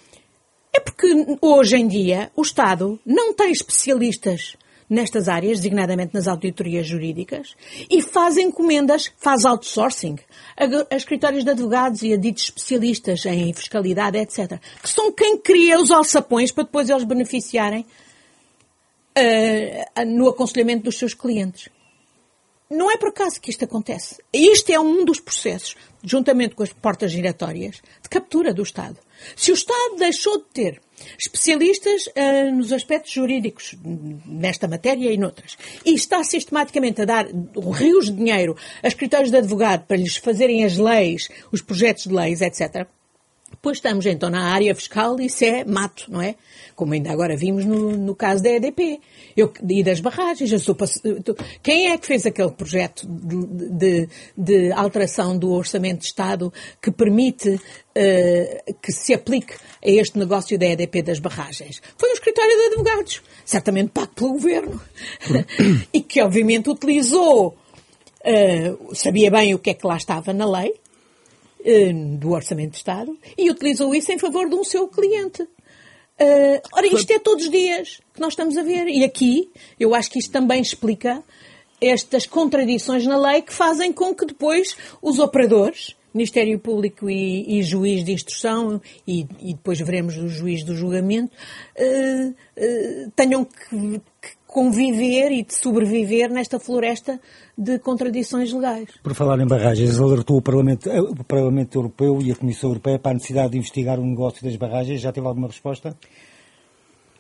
é 0.74 0.80
porque 0.80 1.08
hoje 1.42 1.76
em 1.76 1.88
dia 1.88 2.32
o 2.36 2.42
Estado 2.42 3.00
não 3.06 3.34
tem 3.34 3.52
especialistas 3.52 4.56
nestas 4.90 5.30
áreas, 5.30 5.60
designadamente 5.60 6.14
nas 6.14 6.28
auditorias 6.28 6.86
jurídicas, 6.86 7.56
e 7.90 8.02
faz 8.02 8.36
encomendas, 8.38 9.10
faz 9.18 9.46
outsourcing 9.46 10.18
a, 10.58 10.94
a 10.94 10.98
escritórios 10.98 11.46
de 11.46 11.50
advogados 11.50 12.02
e 12.04 12.14
a 12.14 12.18
ditos 12.18 12.44
especialistas 12.44 13.26
em 13.26 13.54
fiscalidade, 13.54 14.18
etc., 14.18 14.60
que 14.84 14.90
são 14.90 15.12
quem 15.14 15.38
cria 15.38 15.80
os 15.80 15.92
alçapões 15.92 16.52
para 16.52 16.66
depois 16.66 16.90
eles 16.90 17.06
beneficiarem 17.06 17.86
uh, 19.18 20.06
no 20.06 20.28
aconselhamento 20.28 20.84
dos 20.84 20.98
seus 20.98 21.14
clientes. 21.14 21.70
Não 22.72 22.90
é 22.90 22.96
por 22.96 23.10
acaso 23.10 23.42
que 23.42 23.50
isto 23.50 23.66
acontece. 23.66 24.24
Isto 24.32 24.72
é 24.72 24.80
um 24.80 25.04
dos 25.04 25.20
processos, 25.20 25.76
juntamente 26.02 26.56
com 26.56 26.64
as 26.64 26.72
portas 26.72 27.12
giratórias, 27.12 27.82
de 28.02 28.08
captura 28.08 28.54
do 28.54 28.64
Estado. 28.64 28.98
Se 29.36 29.52
o 29.52 29.54
Estado 29.54 29.98
deixou 29.98 30.38
de 30.38 30.46
ter 30.54 30.82
especialistas 31.20 32.08
uh, 32.08 32.56
nos 32.56 32.72
aspectos 32.72 33.12
jurídicos, 33.12 33.76
nesta 34.26 34.70
matéria 34.70 35.12
e 35.12 35.18
noutras, 35.18 35.58
e 35.86 35.94
está 35.94 36.24
sistematicamente 36.24 37.02
a 37.02 37.06
dar 37.06 37.28
rios 37.74 38.06
de 38.06 38.14
dinheiro 38.14 38.56
a 38.82 38.88
escritórios 38.88 39.32
de 39.32 39.38
advogado 39.38 39.86
para 39.86 39.98
lhes 39.98 40.16
fazerem 40.16 40.64
as 40.64 40.78
leis, 40.78 41.28
os 41.52 41.62
projetos 41.62 42.06
de 42.06 42.14
leis, 42.14 42.40
etc., 42.40 42.88
Depois 43.52 43.78
estamos 43.78 44.06
então 44.06 44.30
na 44.30 44.52
área 44.52 44.74
fiscal, 44.74 45.20
isso 45.20 45.44
é 45.44 45.64
mato, 45.64 46.06
não 46.10 46.22
é? 46.22 46.36
Como 46.76 46.94
ainda 46.94 47.12
agora 47.12 47.38
vimos 47.38 47.64
no, 47.64 47.96
no 47.96 48.16
caso 48.16 48.42
da 48.42 48.50
EDP 48.50 49.00
eu, 49.38 49.54
e 49.70 49.84
das 49.84 50.00
barragens. 50.00 50.64
Sou, 50.64 50.76
quem 51.62 51.92
é 51.92 51.98
que 51.98 52.08
fez 52.08 52.26
aquele 52.26 52.52
projeto 52.52 53.06
de, 53.06 53.70
de, 53.70 54.10
de, 54.36 54.72
alteração 54.72 55.38
do 55.38 55.52
Orçamento 55.52 56.00
de 56.00 56.06
Estado 56.06 56.52
que 56.82 56.90
permite 56.90 57.50
uh, 57.50 58.74
que 58.82 58.92
se 58.92 59.14
aplique 59.14 59.54
a 59.54 59.90
este 59.90 60.18
negócio 60.18 60.58
da 60.58 60.66
EDP 60.66 61.04
das 61.04 61.20
barragens? 61.20 61.82
Foi 61.98 62.10
o 62.10 62.14
escritório 62.14 62.56
de 62.56 62.64
advogados, 62.68 63.22
certamente 63.46 63.92
pago 63.92 64.12
pelo 64.16 64.34
governo, 64.34 64.82
e 65.94 66.02
que 66.02 66.20
obviamente 66.22 66.70
utilizou, 66.70 67.56
uh, 68.26 68.96
sabia 68.96 69.30
bem 69.30 69.54
o 69.54 69.60
que 69.60 69.70
é 69.70 69.74
que 69.74 69.86
lá 69.86 69.98
estava 69.98 70.34
na 70.34 70.50
lei, 70.50 70.81
do 72.18 72.32
Orçamento 72.32 72.72
de 72.72 72.78
Estado 72.78 73.18
e 73.38 73.50
utilizou 73.50 73.94
isso 73.94 74.12
em 74.12 74.18
favor 74.18 74.50
de 74.50 74.56
um 74.56 74.64
seu 74.64 74.88
cliente. 74.88 75.44
Uh, 75.44 76.62
ora, 76.74 76.86
isto 76.86 77.12
é 77.12 77.18
todos 77.18 77.46
os 77.46 77.52
dias 77.52 78.00
que 78.14 78.20
nós 78.20 78.34
estamos 78.34 78.56
a 78.56 78.62
ver. 78.62 78.88
E 78.88 79.04
aqui, 79.04 79.50
eu 79.80 79.96
acho 79.96 80.12
que 80.12 80.20
isto 80.20 80.32
também 80.32 80.62
explica 80.62 81.24
estas 81.82 82.28
contradições 82.28 83.08
na 83.08 83.18
lei 83.18 83.42
que 83.42 83.52
fazem 83.52 83.92
com 83.92 84.14
que 84.14 84.28
depois 84.28 84.78
os 85.02 85.18
operadores, 85.18 85.96
Ministério 86.14 86.60
Público 86.60 87.10
e, 87.10 87.58
e 87.58 87.64
juiz 87.64 88.04
de 88.04 88.12
instrução, 88.12 88.80
e, 89.08 89.26
e, 89.40 89.54
depois 89.54 89.80
veremos 89.80 90.16
o 90.18 90.28
juiz 90.28 90.64
do 90.64 90.76
julgamento, 90.76 91.34
uh, 91.80 92.30
uh, 92.30 93.12
tenham 93.16 93.44
que, 93.44 94.00
que 94.22 94.30
conviver 94.52 95.32
e 95.32 95.44
de 95.44 95.56
sobreviver 95.56 96.30
nesta 96.30 96.60
floresta 96.60 97.20
de 97.58 97.80
contradições 97.80 98.52
legais. 98.52 98.90
Por 99.02 99.16
falar 99.16 99.40
em 99.40 99.48
barragens, 99.48 99.98
alertou 99.98 100.38
o 100.38 100.42
Parlamento, 100.42 100.90
eh, 100.90 101.02
o 101.02 101.24
Parlamento 101.24 101.78
Europeu 101.78 102.22
e 102.22 102.32
a 102.32 102.36
Comissão 102.36 102.70
Europeia 102.70 103.00
para 103.00 103.12
a 103.12 103.14
necessidade 103.14 103.52
de 103.52 103.58
investigar 103.58 103.98
o 103.98 104.06
negócio 104.06 104.44
das 104.44 104.56
barragens. 104.58 105.00
Já 105.00 105.12
teve 105.14 105.26
alguma 105.26 105.48
resposta? 105.48 105.98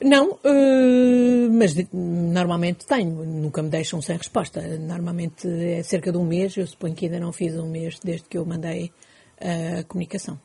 Não, 0.04 0.32
uh, 0.32 1.52
mas 1.54 1.74
normalmente 1.94 2.86
tenho, 2.86 3.24
nunca 3.24 3.62
me 3.62 3.70
deixam 3.70 4.02
sem 4.02 4.18
resposta. 4.18 4.62
Normalmente 4.80 5.48
é 5.48 5.82
cerca 5.84 6.12
de 6.12 6.18
um 6.18 6.26
mês, 6.26 6.58
eu 6.58 6.68
suponho 6.68 6.96
que 6.96 7.06
ainda 7.06 7.20
não 7.20 7.32
fiz 7.32 7.56
um 7.56 7.70
mês 7.70 7.98
desde 8.04 8.28
que 8.28 8.38
eu 8.38 8.46
mandei 8.46 8.92
a 9.40 9.84
comunicação. 9.84 10.38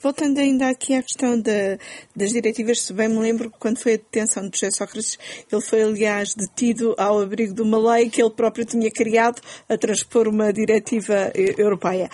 Voltando 0.00 0.38
ainda 0.38 0.68
aqui 0.68 0.94
à 0.94 1.02
questão 1.02 1.40
da, 1.40 1.78
das 2.14 2.30
diretivas, 2.30 2.82
se 2.82 2.92
bem 2.92 3.08
me 3.08 3.18
lembro, 3.18 3.50
quando 3.58 3.78
foi 3.78 3.94
a 3.94 3.96
detenção 3.96 4.48
de 4.48 4.58
José 4.58 4.70
Sócrates, 4.70 5.18
ele 5.50 5.62
foi, 5.62 5.82
aliás, 5.82 6.34
detido 6.34 6.94
ao 6.96 7.20
abrigo 7.20 7.54
de 7.54 7.62
uma 7.62 7.78
lei 7.78 8.08
que 8.08 8.22
ele 8.22 8.30
próprio 8.30 8.64
tinha 8.64 8.90
criado 8.90 9.40
a 9.68 9.76
transpor 9.76 10.28
uma 10.28 10.52
diretiva 10.52 11.32
europeia. 11.34 12.08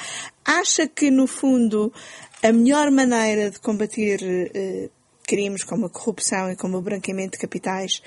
Acha 0.44 0.86
que, 0.86 1.10
no 1.10 1.26
fundo, 1.26 1.92
a 2.42 2.52
melhor 2.52 2.90
maneira 2.90 3.50
de 3.50 3.58
combater 3.60 4.20
eh, 4.54 4.90
crimes 5.26 5.64
como 5.64 5.86
a 5.86 5.90
corrupção 5.90 6.50
e 6.50 6.56
como 6.56 6.78
o 6.78 6.82
branqueamento 6.82 7.32
de 7.32 7.38
capitais 7.38 8.02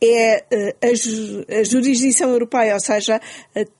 é 0.00 0.44
eh, 0.50 0.76
a, 0.82 1.60
a, 1.60 1.64
jurisdição 1.64 2.30
europeia, 2.30 2.74
ou 2.74 2.80
seja, 2.80 3.20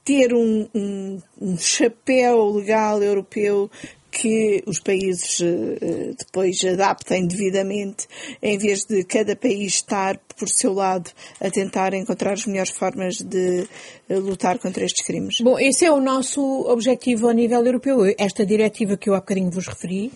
ter 0.04 0.34
um, 0.34 0.68
um, 0.74 1.22
um, 1.40 1.58
chapéu 1.58 2.50
legal 2.50 3.02
europeu 3.02 3.70
que 4.18 4.62
os 4.66 4.80
países 4.80 5.40
uh, 5.40 6.16
depois 6.18 6.64
adaptem 6.64 7.26
devidamente, 7.26 8.08
em 8.40 8.56
vez 8.56 8.86
de 8.86 9.04
cada 9.04 9.36
país 9.36 9.74
estar 9.74 10.18
por 10.38 10.48
seu 10.48 10.72
lado 10.72 11.10
a 11.38 11.50
tentar 11.50 11.92
encontrar 11.92 12.32
as 12.32 12.46
melhores 12.46 12.70
formas 12.70 13.16
de 13.16 13.68
uh, 14.08 14.18
lutar 14.18 14.58
contra 14.58 14.84
estes 14.84 15.04
crimes. 15.04 15.40
Bom, 15.42 15.58
esse 15.58 15.84
é 15.84 15.92
o 15.92 16.00
nosso 16.00 16.40
objetivo 16.66 17.28
a 17.28 17.34
nível 17.34 17.64
europeu. 17.64 17.98
Esta 18.16 18.46
diretiva 18.46 18.96
que 18.96 19.10
eu 19.10 19.14
há 19.14 19.20
bocadinho 19.20 19.50
vos 19.50 19.66
referi, 19.66 20.10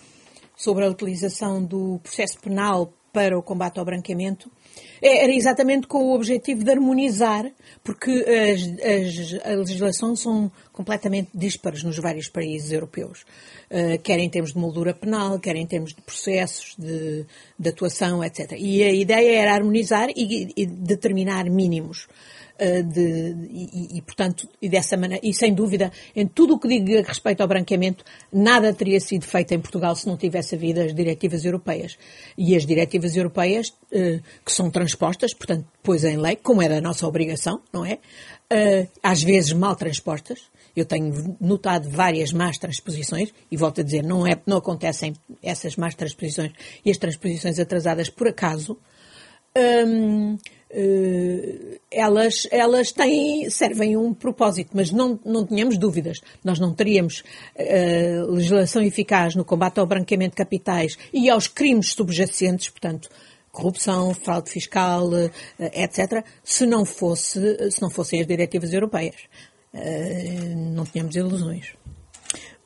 sobre 0.55 0.85
a 0.85 0.89
utilização 0.89 1.63
do 1.63 1.99
processo 2.03 2.39
penal 2.39 2.91
para 3.11 3.37
o 3.37 3.43
combate 3.43 3.79
ao 3.79 3.85
branqueamento, 3.85 4.49
é, 5.01 5.23
era 5.23 5.33
exatamente 5.33 5.87
com 5.87 6.05
o 6.05 6.15
objetivo 6.15 6.63
de 6.63 6.71
harmonizar, 6.71 7.51
porque 7.83 8.11
as, 8.11 8.61
as, 8.85 9.45
a 9.45 9.55
legislação 9.55 10.15
são 10.15 10.51
completamente 10.81 11.29
díspares 11.33 11.83
nos 11.83 11.97
vários 11.99 12.27
países 12.27 12.71
europeus, 12.71 13.21
uh, 13.69 13.99
quer 14.01 14.17
em 14.17 14.27
termos 14.27 14.53
de 14.53 14.57
moldura 14.57 14.95
penal, 14.95 15.39
quer 15.39 15.55
em 15.55 15.65
termos 15.67 15.93
de 15.93 16.01
processos, 16.01 16.75
de, 16.75 17.23
de 17.57 17.69
atuação, 17.69 18.23
etc. 18.23 18.53
E 18.57 18.83
a 18.83 18.91
ideia 18.91 19.41
era 19.41 19.53
harmonizar 19.53 20.09
e, 20.15 20.51
e 20.57 20.65
determinar 20.65 21.47
mínimos. 21.49 22.07
Eh, 22.63 22.83
de, 22.83 23.35
e, 23.49 23.97
e, 23.97 24.01
portanto, 24.03 24.47
e 24.61 24.69
dessa 24.69 24.95
maneira, 24.95 25.25
e 25.25 25.33
sem 25.33 25.51
dúvida, 25.51 25.91
em 26.15 26.27
tudo 26.27 26.53
o 26.53 26.59
que 26.59 26.67
diga 26.67 27.01
respeito 27.01 27.41
ao 27.41 27.47
branqueamento, 27.47 28.05
nada 28.31 28.71
teria 28.71 28.99
sido 28.99 29.25
feito 29.25 29.51
em 29.51 29.59
Portugal 29.59 29.95
se 29.95 30.05
não 30.05 30.15
tivesse 30.15 30.53
havido 30.53 30.79
as 30.79 30.93
diretivas 30.93 31.43
europeias. 31.43 31.97
E 32.37 32.55
as 32.55 32.63
diretivas 32.63 33.15
europeias, 33.15 33.73
eh, 33.91 34.19
que 34.45 34.51
são 34.51 34.69
transpostas, 34.69 35.33
portanto, 35.33 35.65
depois 35.73 36.03
em 36.03 36.17
lei, 36.17 36.35
como 36.35 36.61
é 36.61 36.69
da 36.69 36.79
nossa 36.79 37.07
obrigação, 37.07 37.61
não 37.73 37.83
é? 37.83 37.97
Às 39.01 39.23
vezes 39.23 39.53
mal 39.53 39.75
transpostas. 39.75 40.50
Eu 40.75 40.85
tenho 40.85 41.37
notado 41.39 41.89
várias 41.89 42.31
más 42.31 42.57
transposições, 42.57 43.33
e 43.51 43.57
volto 43.57 43.81
a 43.81 43.83
dizer, 43.83 44.03
não, 44.03 44.25
é, 44.25 44.39
não 44.45 44.57
acontecem 44.57 45.13
essas 45.41 45.75
más 45.75 45.95
transposições 45.95 46.51
e 46.83 46.91
as 46.91 46.97
transposições 46.97 47.59
atrasadas 47.59 48.09
por 48.09 48.27
acaso. 48.27 48.77
Um, 49.55 50.37
Uh, 50.73 51.77
elas, 51.91 52.47
elas 52.49 52.93
têm, 52.93 53.49
servem 53.49 53.97
um 53.97 54.13
propósito, 54.13 54.69
mas 54.73 54.89
não, 54.89 55.19
não 55.25 55.45
tínhamos 55.45 55.77
dúvidas. 55.77 56.21
Nós 56.45 56.59
não 56.59 56.73
teríamos 56.73 57.25
uh, 57.57 58.31
legislação 58.31 58.81
eficaz 58.81 59.35
no 59.35 59.43
combate 59.43 59.79
ao 59.79 59.85
branqueamento 59.85 60.31
de 60.31 60.37
capitais 60.37 60.97
e 61.11 61.29
aos 61.29 61.49
crimes 61.49 61.91
subjacentes, 61.91 62.69
portanto, 62.69 63.09
corrupção, 63.51 64.13
fraude 64.13 64.49
fiscal, 64.49 65.09
uh, 65.09 65.29
etc., 65.59 66.23
se 66.41 66.65
não, 66.65 66.85
fosse, 66.85 67.69
se 67.69 67.81
não 67.81 67.89
fossem 67.89 68.21
as 68.21 68.27
diretivas 68.27 68.71
europeias. 68.71 69.17
Não 69.73 70.85
tínhamos 70.85 71.15
ilusões. 71.15 71.75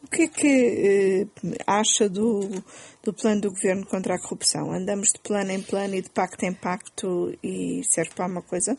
O 0.03 0.07
que 0.07 0.23
é 0.23 0.27
que 0.27 1.27
acha 1.65 2.07
do 2.07 2.49
do 3.05 3.13
plano 3.13 3.41
do 3.41 3.51
governo 3.51 3.85
contra 3.85 4.15
a 4.15 4.19
corrupção? 4.19 4.71
Andamos 4.71 5.09
de 5.09 5.19
plano 5.19 5.51
em 5.51 5.61
plano 5.61 5.95
e 5.95 6.01
de 6.01 6.09
pacto 6.09 6.43
em 6.43 6.53
pacto 6.53 7.37
e 7.43 7.81
serve 7.83 8.11
para 8.15 8.27
uma 8.27 8.41
coisa? 8.41 8.75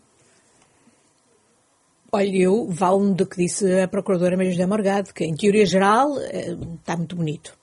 Olha, 2.13 2.37
eu 2.37 2.67
valo-me 2.71 3.15
do 3.15 3.27
que 3.27 3.37
disse 3.37 3.81
a 3.81 3.89
Procuradora 3.89 4.37
Maria 4.37 4.53
José 4.53 4.67
Morgado, 4.67 5.13
que 5.13 5.25
em 5.25 5.35
teoria 5.35 5.67
geral 5.67 6.19
eh, 6.19 6.57
está 6.79 6.97
muito 6.97 7.15
bonito. 7.15 7.57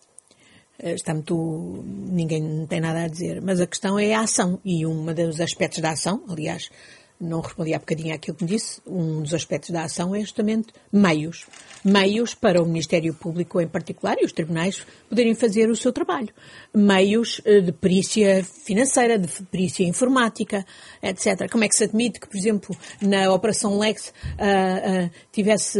Eh, 0.80 0.93
está 0.93 1.13
muito. 1.13 1.84
ninguém 1.86 2.65
tem 2.67 2.80
nada 2.80 3.04
a 3.04 3.08
dizer. 3.08 3.41
Mas 3.41 3.60
a 3.60 3.67
questão 3.67 3.97
é 3.97 4.13
a 4.13 4.21
ação. 4.21 4.60
E 4.63 4.86
um 4.86 5.06
dos 5.13 5.41
aspectos 5.41 5.80
da 5.80 5.91
ação, 5.91 6.23
aliás, 6.30 6.69
não 7.23 7.41
respondi 7.41 7.73
há 7.73 7.79
bocadinho 7.79 8.13
àquilo 8.13 8.38
que 8.38 8.43
me 8.43 8.49
disse, 8.49 8.81
um 8.86 9.21
dos 9.21 9.33
aspectos 9.33 9.71
da 9.71 9.83
ação 9.83 10.15
é 10.15 10.19
justamente 10.19 10.73
meios. 10.91 11.45
Meios 11.84 12.34
para 12.34 12.62
o 12.62 12.65
Ministério 12.65 13.13
Público 13.13 13.60
em 13.60 13.67
particular 13.67 14.15
e 14.19 14.26
os 14.26 14.32
tribunais 14.32 14.86
poderem 15.10 15.36
fazer 15.36 15.69
o 15.69 15.76
seu 15.76 15.91
trabalho. 15.91 16.30
Meios 16.74 17.41
eh, 17.46 17.62
de 17.62 17.72
perícia 17.72 18.43
financeira, 18.43 19.17
de 19.19 19.28
perícia 19.52 19.84
informática, 19.84 20.65
etc. 21.02 21.50
Como 21.52 21.63
é 21.63 21.67
que 21.67 21.76
se 21.76 21.84
admite 21.84 22.19
que, 22.19 22.28
por 22.28 22.38
exemplo, 22.38 22.76
na 23.02 23.32
Operação 23.34 23.78
Lex 23.78 24.08
uh, 24.08 25.06
uh, 25.06 25.12
tivesse 25.32 25.80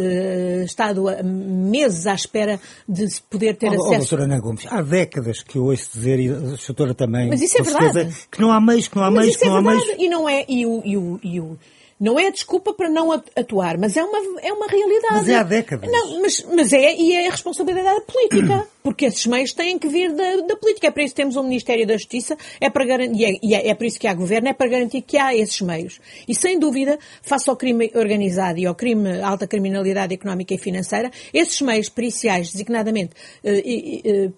estado 0.66 1.06
meses 1.24 2.06
à 2.08 2.13
espera 2.13 2.60
de 2.88 3.10
se 3.10 3.22
poder 3.22 3.56
ter 3.56 3.70
oh, 3.70 3.76
acesso... 3.76 3.88
Oh, 3.88 3.98
doutora 3.98 4.24
Ana 4.24 4.39
Gomes, 4.39 4.66
há 4.70 4.82
décadas 4.82 5.42
que 5.42 5.58
eu 5.58 5.66
ouço 5.66 5.89
dizer, 5.94 6.20
e 6.20 6.30
a 6.30 6.34
doutora 6.34 6.94
também, 6.94 7.30
Mas 7.30 7.42
isso 7.42 7.58
é 7.60 7.62
verdade. 7.62 8.13
que 8.32 8.42
não 8.42 8.52
há 8.52 8.60
meios, 8.60 8.88
que 8.88 8.96
não 8.96 9.04
há 9.04 9.12
Mas 9.12 9.26
meios, 9.26 9.38
que 9.38 9.46
é 9.46 9.48
não 9.48 9.58
há 9.58 9.62
verdade. 9.62 9.86
meios. 9.86 10.02
E 10.02 10.10
não 10.10 10.30
é, 10.30 10.46
e 10.48 10.66
o, 10.66 10.82
e 10.86 10.98
o, 10.98 11.20
e 11.24 11.39
o 11.39 11.58
não 12.04 12.20
é 12.20 12.30
desculpa 12.30 12.74
para 12.74 12.89
não 12.89 13.13
atuar, 13.13 13.78
mas 13.78 13.96
é 13.96 14.04
uma, 14.04 14.42
é 14.42 14.52
uma 14.52 14.68
realidade. 14.68 15.13
Mas 15.13 15.30
é 15.30 15.36
há 15.36 15.44
décadas. 15.44 15.89
Não, 15.89 16.22
mas, 16.22 16.46
mas 16.54 16.74
é, 16.74 16.94
e 16.94 17.13
é 17.13 17.28
a 17.30 17.32
responsabilidade 17.32 18.02
política. 18.02 18.68
Porque 18.84 19.06
esses 19.06 19.26
meios 19.26 19.54
têm 19.54 19.80
que 19.80 19.88
vir 19.88 20.13
da, 20.13 20.42
da 20.46 20.58
política. 20.58 20.88
É 20.88 20.92
para 20.92 21.02
isso 21.02 21.16
que 21.16 21.22
temos 21.22 21.38
um 21.38 21.44
Ministério 21.44 21.88
da 21.88 21.96
Justiça, 21.96 22.38
é 22.60 22.70
para 22.70 22.84
garantir, 22.84 23.24
é, 23.24 23.39
e 23.42 23.56
é, 23.56 23.70
é 23.70 23.74
por 23.74 23.86
isso 23.86 23.98
que 23.98 24.06
há 24.06 24.13
governo, 24.13 24.50
é 24.50 24.54
para 24.54 24.70
garantir 24.70 25.02
que 25.02 25.18
há 25.18 25.34
esses 25.34 25.62
meios. 25.62 26.02
E 26.28 26.36
sem 26.36 26.60
dúvida, 26.60 27.00
face 27.22 27.50
ao 27.50 27.56
crime 27.56 27.89
organizado 27.96 28.60
e 28.60 28.66
ao 28.66 28.76
crime, 28.76 29.22
alta 29.22 29.48
criminalidade 29.48 30.13
económica 30.13 30.54
e 30.54 30.58
financeira, 30.58 31.10
esses 31.34 31.62
meios 31.62 31.88
periciais, 31.88 32.52
designadamente 32.52 33.13
uh, 33.46 33.50
uh, 33.50 34.34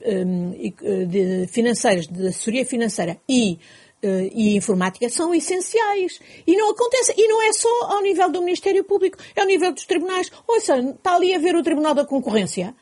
uh, 0.84 1.06
de 1.08 1.48
financeiros, 1.48 2.06
de 2.06 2.28
assessoria 2.28 2.64
financeira 2.64 3.18
e 3.28 3.58
e 4.34 4.56
informática 4.56 5.10
são 5.10 5.34
essenciais. 5.34 6.20
E 6.46 6.56
não 6.56 6.72
acontece. 6.72 7.14
E 7.18 7.28
não 7.28 7.42
é 7.42 7.54
só 7.54 7.94
ao 7.94 8.02
nível 8.02 8.30
do 8.30 8.42
Ministério 8.42 8.84
Público, 8.84 9.18
é 9.36 9.42
ao 9.42 9.48
nível 9.48 9.72
dos 9.72 9.86
tribunais. 9.86 10.32
Ouça, 10.48 10.78
está 10.78 11.16
ali 11.16 11.34
a 11.34 11.40
ver 11.40 11.56
o 11.56 11.64
Tribunal 11.64 11.94
da 11.94 12.06
Concorrência. 12.06 12.76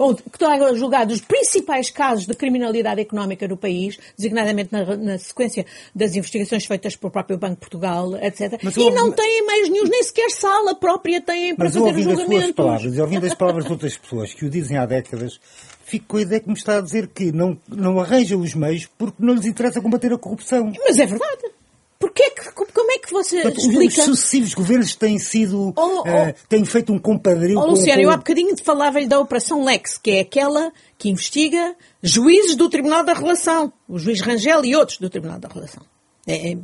Onde 0.00 0.22
que 0.22 0.30
estão 0.32 0.74
julgados 0.74 1.16
os 1.16 1.20
principais 1.20 1.90
casos 1.90 2.26
de 2.26 2.34
criminalidade 2.34 3.00
económica 3.02 3.46
no 3.46 3.56
país, 3.56 3.98
designadamente 4.16 4.72
na, 4.72 4.96
na 4.96 5.18
sequência 5.18 5.66
das 5.94 6.16
investigações 6.16 6.64
feitas 6.64 6.96
pelo 6.96 7.12
próprio 7.12 7.36
Banco 7.36 7.54
de 7.54 7.60
Portugal, 7.60 8.16
etc. 8.16 8.58
Mas 8.62 8.76
e 8.76 8.90
não 8.90 9.12
têm 9.12 9.46
meios 9.46 9.68
nenhum, 9.68 9.84
nem 9.84 10.02
sequer 10.02 10.30
sala 10.30 10.74
própria 10.74 11.20
têm 11.20 11.54
para 11.54 11.70
fazer 11.70 11.94
os 11.94 12.02
julgamentos. 12.02 12.46
Mas 12.46 12.52
palavras, 12.52 12.96
e 12.96 13.00
ouvindo 13.00 13.26
as 13.26 13.34
palavras 13.34 13.66
de 13.66 13.72
outras 13.72 13.96
pessoas 13.98 14.32
que 14.32 14.46
o 14.46 14.50
dizem 14.50 14.78
há 14.78 14.86
décadas, 14.86 15.38
fico 15.84 16.06
com 16.06 16.16
a 16.16 16.22
ideia 16.22 16.40
que 16.40 16.48
me 16.48 16.54
está 16.54 16.78
a 16.78 16.80
dizer 16.80 17.08
que 17.08 17.30
não, 17.30 17.58
não 17.68 18.00
arranja 18.00 18.36
os 18.36 18.54
meios 18.54 18.88
porque 18.96 19.16
não 19.18 19.34
lhes 19.34 19.44
interessa 19.44 19.82
combater 19.82 20.12
a 20.12 20.18
corrupção. 20.18 20.72
Mas 20.82 20.98
é 20.98 21.04
verdade. 21.04 21.59
Porquê 22.00 22.30
que, 22.30 22.50
como 22.52 22.92
é 22.92 22.98
que 22.98 23.12
você 23.12 23.42
Portanto, 23.42 23.60
explica? 23.60 24.00
Os 24.00 24.06
sucessivos 24.06 24.54
governos 24.54 24.96
têm 24.96 25.18
sido, 25.18 25.74
oh, 25.76 25.82
oh, 25.82 26.00
uh, 26.00 26.34
têm 26.48 26.64
feito 26.64 26.94
um 26.94 26.98
compadrio 26.98 27.58
oh. 27.58 27.66
Luciano, 27.66 28.00
com... 28.00 28.08
eu 28.08 28.10
há 28.10 28.16
bocadinho 28.16 28.56
falava-lhe 28.64 29.06
da 29.06 29.20
Operação 29.20 29.62
Lex, 29.62 29.98
que 29.98 30.12
é 30.12 30.20
aquela 30.20 30.72
que 30.96 31.10
investiga 31.10 31.76
juízes 32.02 32.56
do 32.56 32.70
Tribunal 32.70 33.04
da 33.04 33.12
Relação, 33.12 33.70
o 33.86 33.98
juiz 33.98 34.22
Rangel 34.22 34.64
e 34.64 34.74
outros 34.74 34.96
do 34.96 35.10
Tribunal 35.10 35.38
da 35.38 35.48
Relação. 35.48 35.82
É, 36.26 36.52
é, 36.52 36.56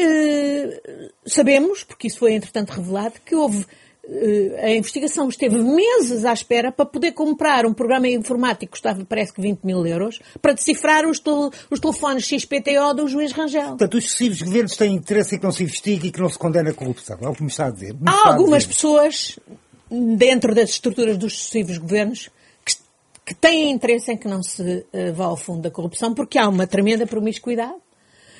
uh, 0.00 1.12
sabemos, 1.26 1.84
porque 1.84 2.06
isso 2.06 2.18
foi 2.18 2.32
entretanto 2.32 2.70
revelado, 2.70 3.16
que 3.26 3.34
houve 3.34 3.66
a 4.62 4.70
investigação 4.70 5.28
esteve 5.28 5.58
meses 5.58 6.24
à 6.24 6.32
espera 6.32 6.70
para 6.70 6.86
poder 6.86 7.12
comprar 7.12 7.66
um 7.66 7.74
programa 7.74 8.08
informático 8.08 8.66
que 8.66 8.80
custava, 8.80 9.04
parece 9.04 9.32
que 9.32 9.40
20 9.40 9.64
mil 9.64 9.84
euros, 9.84 10.20
para 10.40 10.52
decifrar 10.52 11.04
os, 11.06 11.20
os 11.70 11.80
telefones 11.80 12.24
XPTO 12.24 12.94
do 12.94 13.08
juiz 13.08 13.32
Rangel. 13.32 13.70
Portanto, 13.70 13.96
os 13.96 14.04
sucessivos 14.04 14.42
governos 14.42 14.76
têm 14.76 14.94
interesse 14.94 15.34
em 15.34 15.38
que 15.38 15.44
não 15.44 15.52
se 15.52 15.64
investigue 15.64 16.08
e 16.08 16.12
que 16.12 16.20
não 16.20 16.28
se 16.28 16.38
condene 16.38 16.70
a 16.70 16.74
corrupção. 16.74 17.18
É 17.20 17.28
o 17.28 17.34
que 17.34 17.42
me 17.42 17.48
está 17.48 17.66
a 17.66 17.70
dizer. 17.70 17.96
Há 18.06 18.28
algumas 18.28 18.62
dizer. 18.62 18.74
pessoas, 18.74 19.38
dentro 19.90 20.54
das 20.54 20.70
estruturas 20.70 21.18
dos 21.18 21.36
sucessivos 21.36 21.78
governos, 21.78 22.30
que, 23.24 23.34
têm 23.34 23.72
interesse 23.72 24.12
em 24.12 24.16
que 24.16 24.28
não 24.28 24.40
se 24.40 24.62
uh, 24.62 25.12
vá 25.12 25.24
ao 25.24 25.36
fundo 25.36 25.62
da 25.62 25.70
corrupção, 25.70 26.14
porque 26.14 26.38
há 26.38 26.48
uma 26.48 26.66
tremenda 26.66 27.06
promiscuidade 27.06 27.74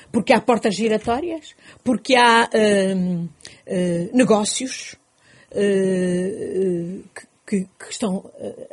porque 0.09 0.31
há 0.31 0.39
portas 0.39 0.73
giratórias, 0.73 1.53
porque 1.83 2.15
há 2.15 2.47
uh, 2.47 3.29
negócios 4.13 4.95
eh, 5.59 6.99
que, 7.47 7.61
que, 7.63 7.89
estão 7.89 8.29
eh, 8.39 8.67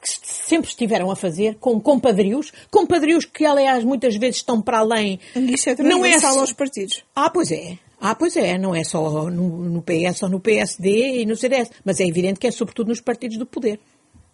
que 0.00 0.08
sempre 0.22 0.68
estiveram 0.68 1.10
a 1.10 1.16
fazer 1.16 1.56
com 1.56 1.78
compadrios, 1.78 2.50
compadrios 2.70 3.26
que 3.26 3.44
aliás 3.44 3.84
muitas 3.84 4.16
vezes 4.16 4.36
estão 4.36 4.62
para 4.62 4.78
além. 4.78 5.20
Isso 5.36 5.68
é 5.68 5.74
não 5.82 6.04
é 6.04 6.18
só 6.18 6.40
aos 6.40 6.52
partidos. 6.52 7.04
Ah, 7.14 7.28
pois 7.28 7.52
é. 7.52 7.78
Ah, 8.00 8.14
pois 8.14 8.36
é, 8.36 8.56
não 8.58 8.74
é 8.74 8.84
só 8.84 9.30
no, 9.30 9.64
no 9.68 9.82
PS 9.82 10.22
ou 10.22 10.28
no 10.30 10.40
PSD 10.40 11.22
e 11.22 11.26
no 11.26 11.36
CDS, 11.36 11.70
mas 11.84 12.00
é 12.00 12.06
evidente 12.06 12.40
que 12.40 12.46
é 12.46 12.50
sobretudo 12.50 12.88
nos 12.88 13.00
partidos 13.00 13.36
do 13.38 13.46
poder. 13.46 13.78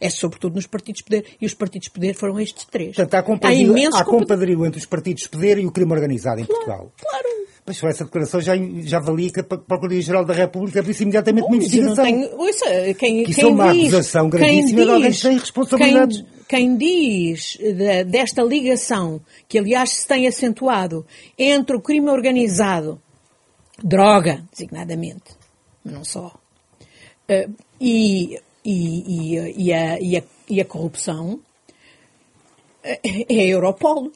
É 0.00 0.08
sobretudo 0.08 0.54
nos 0.54 0.66
partidos 0.66 1.00
de 1.00 1.04
poder. 1.04 1.24
E 1.40 1.46
os 1.46 1.54
partidos 1.54 1.86
de 1.86 1.92
poder 1.92 2.14
foram 2.14 2.40
estes 2.40 2.64
três. 2.64 2.96
Portanto, 2.96 3.14
há 3.14 3.22
compadrio, 3.22 3.74
há, 3.94 4.00
há 4.00 4.04
compadrio 4.04 4.64
entre 4.64 4.78
os 4.78 4.86
partidos 4.86 5.24
de 5.24 5.28
poder 5.28 5.58
e 5.58 5.66
o 5.66 5.72
crime 5.72 5.92
organizado 5.92 6.40
em 6.40 6.46
claro, 6.46 6.64
Portugal. 6.64 6.92
Claro. 6.96 7.39
Mas 7.66 7.82
essa 7.82 8.04
declaração 8.04 8.40
já, 8.40 8.54
já 8.82 8.98
valia 8.98 9.30
que 9.30 9.40
a 9.40 9.44
Procuradoria-Geral 9.44 10.24
da 10.24 10.34
República 10.34 10.80
abrisse 10.80 11.02
imediatamente 11.02 11.44
uma 11.44 11.56
investigação. 11.56 12.04
Tenho, 12.04 12.36
ouça, 12.36 12.94
quem, 12.98 13.24
que 13.24 13.30
isso 13.30 13.40
é 13.42 13.46
uma 13.46 13.72
diz, 13.72 13.82
acusação 13.82 14.28
gravíssima 14.28 14.84
de 14.84 14.90
alguém 14.90 15.12
que 15.12 15.20
tem 15.20 15.38
responsabilidades. 15.38 16.24
Quem, 16.48 16.76
quem 16.76 16.76
diz 16.76 17.56
de, 17.60 18.04
desta 18.04 18.42
ligação, 18.42 19.20
que 19.48 19.58
aliás 19.58 19.90
se 19.90 20.06
tem 20.06 20.26
acentuado, 20.26 21.06
entre 21.38 21.76
o 21.76 21.80
crime 21.80 22.10
organizado, 22.10 23.00
droga, 23.82 24.42
designadamente, 24.50 25.36
mas 25.84 25.94
não 25.94 26.04
só, 26.04 26.26
uh, 26.26 27.54
e, 27.80 28.38
e, 28.64 28.72
e, 28.74 29.64
e, 29.66 29.72
a, 29.72 30.00
e, 30.00 30.16
a, 30.16 30.22
e 30.48 30.60
a 30.60 30.64
corrupção, 30.64 31.40
é 32.82 32.98
a 33.28 33.46
Europol. 33.46 34.10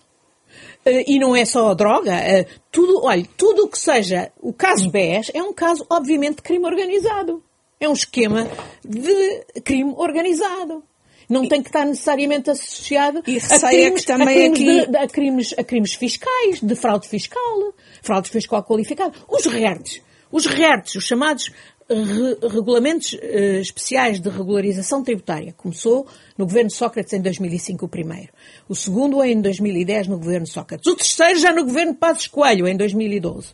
Eh, 0.84 1.04
e 1.12 1.18
não 1.18 1.34
é 1.34 1.44
só 1.44 1.70
a 1.70 1.74
droga, 1.74 2.12
eh, 2.12 2.46
tudo, 2.70 3.04
olha, 3.04 3.26
tudo 3.36 3.64
o 3.64 3.68
que 3.68 3.78
seja 3.78 4.30
o 4.40 4.52
caso 4.52 4.90
BES 4.90 5.30
é 5.32 5.42
um 5.42 5.52
caso, 5.52 5.86
obviamente, 5.88 6.36
de 6.36 6.42
crime 6.42 6.64
organizado. 6.66 7.42
É 7.80 7.88
um 7.88 7.92
esquema 7.92 8.48
de 8.84 9.60
crime 9.62 9.94
organizado. 9.96 10.82
Não 11.28 11.48
tem 11.48 11.62
que 11.62 11.68
estar 11.68 11.86
necessariamente 11.86 12.50
associado 12.50 13.22
e 13.26 13.38
a 13.38 13.58
crimes, 13.58 14.00
que 14.00 14.06
também 14.06 14.46
a, 14.46 14.52
crimes 14.52 14.82
aqui... 14.82 14.90
de, 14.90 14.96
a, 14.96 15.08
crimes, 15.08 15.54
a 15.56 15.64
crimes 15.64 15.94
fiscais, 15.94 16.60
de 16.60 16.74
fraude 16.74 17.08
fiscal, 17.08 17.72
fraude 18.02 18.28
fiscal 18.28 18.62
qualificada. 18.62 19.12
Os 19.26 19.46
RERTs, 19.46 20.02
os 20.30 20.44
RERTs, 20.46 20.96
os 20.96 21.04
chamados 21.04 21.50
re 21.88 22.48
regulamentos 22.48 23.12
uh, 23.12 23.60
especiais 23.60 24.20
de 24.20 24.28
regularização 24.28 25.02
tributária. 25.02 25.54
Começou 25.56 26.06
no 26.36 26.46
governo 26.46 26.70
Sócrates 26.70 27.12
em 27.12 27.20
2005 27.20 27.84
o 27.84 27.88
primeiro. 27.88 28.28
O 28.68 28.74
segundo 28.74 29.22
em 29.22 29.40
2010 29.40 30.08
no 30.08 30.18
governo 30.18 30.46
Sócrates. 30.46 30.90
O 30.90 30.96
terceiro 30.96 31.38
já 31.38 31.52
no 31.52 31.64
governo 31.64 31.94
Passos 31.94 32.26
Coelho 32.26 32.66
em 32.66 32.76
2012. 32.76 33.48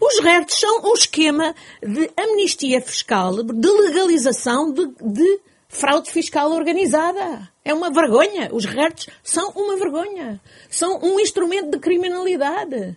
Os 0.00 0.18
RERTs 0.20 0.58
são 0.58 0.80
um 0.82 0.94
esquema 0.94 1.54
de 1.82 2.10
amnistia 2.16 2.80
fiscal, 2.80 3.42
de 3.42 3.68
legalização 3.68 4.72
de, 4.72 4.86
de 4.86 5.40
fraude 5.68 6.10
fiscal 6.10 6.50
organizada. 6.50 7.50
É 7.62 7.74
uma 7.74 7.90
vergonha. 7.90 8.48
Os 8.50 8.64
RERTs 8.64 9.08
são 9.22 9.50
uma 9.50 9.76
vergonha. 9.76 10.40
São 10.70 10.98
um 11.02 11.20
instrumento 11.20 11.70
de 11.70 11.78
criminalidade. 11.78 12.96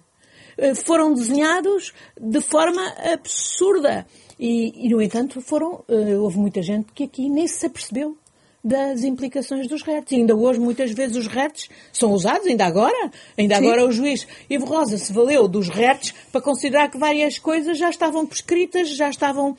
Uh, 0.57 0.75
foram 0.75 1.13
desenhados 1.13 1.93
de 2.19 2.41
forma 2.41 2.81
absurda. 3.13 4.05
E, 4.39 4.87
e 4.87 4.89
no 4.89 5.01
entanto, 5.01 5.41
foram, 5.41 5.83
uh, 5.87 6.21
houve 6.21 6.37
muita 6.37 6.61
gente 6.61 6.91
que 6.93 7.03
aqui 7.03 7.29
nem 7.29 7.47
se 7.47 7.65
apercebeu 7.65 8.17
das 8.63 9.03
implicações 9.03 9.67
dos 9.67 9.81
retos. 9.81 10.13
E 10.13 10.15
ainda 10.15 10.35
hoje, 10.35 10.59
muitas 10.59 10.91
vezes, 10.91 11.17
os 11.17 11.27
retos 11.27 11.69
são 11.91 12.13
usados, 12.13 12.47
ainda 12.47 12.65
agora. 12.65 13.11
Ainda 13.37 13.57
Sim. 13.57 13.61
agora 13.61 13.85
o 13.85 13.91
juiz 13.91 14.25
Ivo 14.49 14.65
Rosa 14.65 14.97
se 14.97 15.11
valeu 15.11 15.47
dos 15.47 15.67
retos 15.67 16.13
para 16.31 16.41
considerar 16.41 16.89
que 16.89 16.97
várias 16.97 17.37
coisas 17.37 17.77
já 17.77 17.89
estavam 17.89 18.25
prescritas, 18.25 18.89
já 18.89 19.09
estavam 19.09 19.57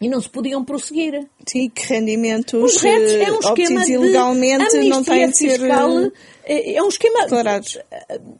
e 0.00 0.08
não 0.08 0.20
se 0.20 0.28
podiam 0.28 0.64
prosseguir. 0.64 1.26
Sim, 1.46 1.70
que 1.70 1.86
rendimentos 1.86 2.54
Os 2.54 2.80
retos 2.80 3.12
é 3.12 3.32
um 3.32 3.38
esquema 3.38 3.86
ilegalmente 3.86 4.88
não 4.88 5.02
têm 5.02 5.30
de 5.30 5.36
ser 5.38 5.60
fiscal, 5.60 6.10
é, 6.46 6.74
é 6.74 6.82
um 6.82 6.88
esquema 6.88 7.22
declarados. 7.22 7.78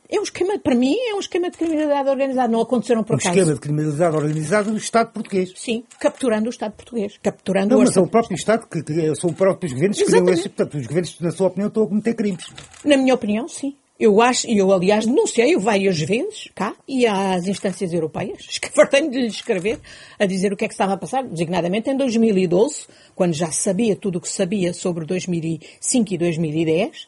É 0.09 0.21
um 0.21 0.23
esquema, 0.23 0.59
para 0.59 0.75
mim, 0.75 0.95
é 1.09 1.15
um 1.15 1.21
esquema 1.21 1.51
de 1.51 1.57
criminalidade 1.57 2.09
organizada. 2.09 2.49
Não 2.49 2.61
aconteceram 2.61 3.03
por 3.03 3.17
acaso. 3.17 3.31
Um 3.31 3.33
esquema 3.39 3.55
de 3.55 3.61
criminalidade 3.61 4.17
organizada 4.17 4.71
do 4.71 4.77
Estado 4.77 5.13
português. 5.13 5.53
Sim, 5.57 5.85
capturando 5.99 6.47
o 6.47 6.51
Estado 6.51 6.73
português. 6.73 7.19
Capturando 7.23 7.71
não, 7.71 7.79
o 7.79 7.81
mas 7.81 7.97
é 7.97 8.01
o 8.01 8.07
próprio 8.07 8.35
Estado, 8.35 8.67
que, 8.67 8.83
que 8.83 9.15
são 9.17 9.31
os 9.31 9.37
próprios 9.37 9.73
governos 9.73 9.99
que 9.99 10.05
criam 10.05 10.29
esse. 10.29 10.49
Portanto, 10.49 10.77
os 10.77 10.87
governos, 10.87 11.21
na 11.21 11.31
sua 11.31 11.47
opinião, 11.47 11.69
estão 11.69 11.83
a 11.83 11.89
cometer 11.89 12.15
crimes. 12.15 12.45
Na 12.85 12.97
minha 12.97 13.15
opinião, 13.15 13.49
sim. 13.49 13.75
Eu 13.99 14.21
acho, 14.21 14.49
e 14.49 14.59
eu 14.59 14.73
aliás 14.73 15.07
denunciei-o 15.07 15.61
várias 15.61 16.01
vezes 16.01 16.49
cá 16.53 16.75
e 16.87 17.07
às 17.07 17.47
instâncias 17.47 17.93
europeias, 17.93 18.47
que 18.59 18.69
fartei 18.71 19.09
de 19.09 19.21
lhe 19.21 19.27
escrever 19.29 19.79
a 20.19 20.27
dizer 20.27 20.53
o 20.53 20.57
que 20.57 20.65
é 20.65 20.69
que 20.69 20.75
estava 20.75 20.95
a 20.95 20.97
passar, 20.97 21.23
designadamente 21.23 21.89
em 21.89 21.97
2012, 21.97 22.87
quando 23.15 23.35
já 23.35 23.53
sabia 23.53 23.95
tudo 23.95 24.17
o 24.17 24.21
que 24.21 24.29
sabia 24.29 24.75
sobre 24.75 25.05
2005 25.05 26.13
e 26.13 26.19
2010. 26.19 27.07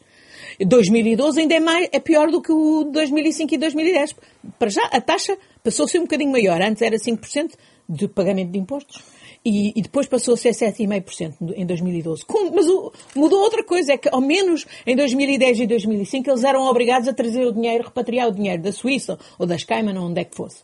2012 0.65 1.41
ainda 1.41 1.55
é, 1.55 1.59
mais, 1.59 1.89
é 1.91 1.99
pior 1.99 2.31
do 2.31 2.41
que 2.41 2.51
o 2.51 2.85
2005 2.85 3.53
e 3.53 3.57
2010. 3.57 4.15
Para 4.57 4.69
já, 4.69 4.83
a 4.85 5.01
taxa 5.01 5.37
passou 5.61 5.85
a 5.85 5.87
ser 5.89 5.99
um 5.99 6.03
bocadinho 6.03 6.31
maior. 6.31 6.61
Antes 6.61 6.81
era 6.81 6.95
5% 6.95 7.51
de 7.89 8.07
pagamento 8.07 8.51
de 8.51 8.59
impostos 8.59 9.03
e, 9.47 9.73
e 9.77 9.81
depois 9.81 10.07
passou 10.07 10.33
a 10.33 10.37
ser 10.37 10.49
7,5% 10.49 11.53
em 11.55 11.65
2012. 11.65 12.25
Com, 12.25 12.51
mas 12.51 12.67
o, 12.67 12.91
mudou 13.15 13.39
outra 13.39 13.63
coisa, 13.63 13.93
é 13.93 13.97
que 13.97 14.09
ao 14.11 14.19
menos 14.19 14.65
em 14.85 14.93
2010 14.93 15.61
e 15.61 15.67
2005 15.67 16.29
eles 16.29 16.43
eram 16.43 16.67
obrigados 16.67 17.07
a 17.07 17.13
trazer 17.13 17.45
o 17.45 17.53
dinheiro, 17.53 17.85
repatriar 17.85 18.27
o 18.27 18.31
dinheiro 18.31 18.61
da 18.61 18.73
Suíça 18.73 19.17
ou 19.39 19.47
das 19.47 19.63
Cayman 19.63 19.97
ou 19.97 20.05
onde 20.05 20.19
é 20.19 20.25
que 20.25 20.35
fosse. 20.35 20.63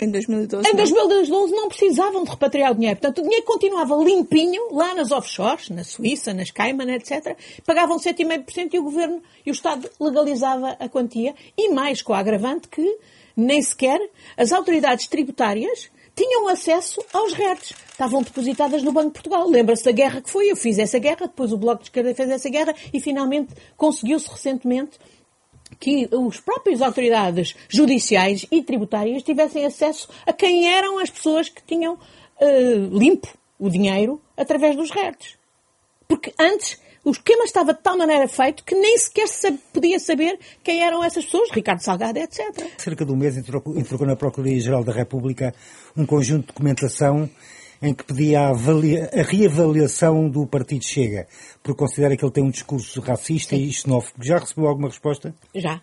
Em 0.00 0.10
2012? 0.10 0.68
Em 0.68 0.74
2012 0.74 1.30
não. 1.30 1.46
não 1.48 1.68
precisavam 1.68 2.24
de 2.24 2.30
repatriar 2.30 2.72
o 2.72 2.74
dinheiro. 2.74 2.98
Portanto, 2.98 3.18
o 3.18 3.22
dinheiro 3.22 3.44
continuava 3.44 3.96
limpinho 3.96 4.72
lá 4.72 4.94
nas 4.94 5.12
offshores, 5.12 5.70
na 5.70 5.84
Suíça, 5.84 6.34
nas 6.34 6.50
Cayman, 6.50 6.92
etc. 6.94 7.36
Pagavam 7.64 7.98
7,5% 7.98 8.74
e 8.74 8.78
o 8.78 8.82
governo 8.82 9.22
e 9.46 9.50
o 9.50 9.52
Estado 9.52 9.88
legalizava 10.00 10.76
a 10.78 10.88
quantia. 10.88 11.34
E 11.56 11.68
mais 11.70 12.02
com 12.02 12.12
a 12.12 12.18
agravante 12.18 12.68
que 12.68 12.98
nem 13.36 13.62
sequer 13.62 14.00
as 14.36 14.52
autoridades 14.52 15.06
tributárias 15.06 15.90
tinham 16.18 16.48
acesso 16.48 17.00
aos 17.12 17.32
redes. 17.32 17.72
Estavam 17.92 18.22
depositadas 18.22 18.82
no 18.82 18.90
Banco 18.90 19.08
de 19.08 19.12
Portugal. 19.14 19.48
Lembra-se 19.48 19.84
da 19.84 19.92
guerra 19.92 20.20
que 20.20 20.28
foi? 20.28 20.50
Eu 20.50 20.56
fiz 20.56 20.76
essa 20.76 20.98
guerra, 20.98 21.26
depois 21.26 21.52
o 21.52 21.56
Bloco 21.56 21.78
de 21.78 21.90
Esquerda 21.90 22.12
fez 22.12 22.28
essa 22.28 22.50
guerra 22.50 22.74
e 22.92 23.00
finalmente 23.00 23.54
conseguiu-se 23.76 24.28
recentemente 24.28 24.98
que 25.78 26.08
os 26.10 26.40
próprios 26.40 26.82
autoridades 26.82 27.54
judiciais 27.68 28.44
e 28.50 28.62
tributárias 28.62 29.22
tivessem 29.22 29.64
acesso 29.64 30.08
a 30.26 30.32
quem 30.32 30.66
eram 30.74 30.98
as 30.98 31.08
pessoas 31.08 31.48
que 31.48 31.62
tinham 31.62 31.94
uh, 31.94 32.98
limpo 32.98 33.28
o 33.56 33.70
dinheiro 33.70 34.20
através 34.36 34.74
dos 34.74 34.90
redes. 34.90 35.36
Porque 36.08 36.32
antes 36.38 36.80
o 37.08 37.10
esquema 37.10 37.44
estava 37.44 37.72
de 37.72 37.80
tal 37.80 37.96
maneira 37.96 38.28
feito 38.28 38.62
que 38.62 38.74
nem 38.74 38.98
sequer 38.98 39.26
se 39.28 39.50
podia 39.72 39.98
saber 39.98 40.38
quem 40.62 40.82
eram 40.82 41.02
essas 41.02 41.24
pessoas, 41.24 41.50
Ricardo 41.50 41.80
Salgado, 41.80 42.18
etc. 42.18 42.40
Cerca 42.76 43.04
de 43.04 43.12
um 43.12 43.16
mês 43.16 43.36
entregou 43.36 44.06
na 44.06 44.14
Procuradoria-Geral 44.14 44.84
da 44.84 44.92
República 44.92 45.54
um 45.96 46.04
conjunto 46.04 46.42
de 46.42 46.46
documentação 46.48 47.28
em 47.80 47.94
que 47.94 48.04
pedia 48.04 48.40
a, 48.40 48.48
avalia, 48.50 49.08
a 49.12 49.22
reavaliação 49.22 50.28
do 50.28 50.46
Partido 50.46 50.84
Chega, 50.84 51.26
porque 51.62 51.78
considera 51.78 52.16
que 52.16 52.24
ele 52.24 52.32
tem 52.32 52.44
um 52.44 52.50
discurso 52.50 53.00
racista 53.00 53.56
Sim. 53.56 53.62
e 53.62 53.72
xenófobo. 53.72 54.22
Já 54.22 54.38
recebeu 54.38 54.66
alguma 54.66 54.88
resposta? 54.88 55.34
Já. 55.54 55.80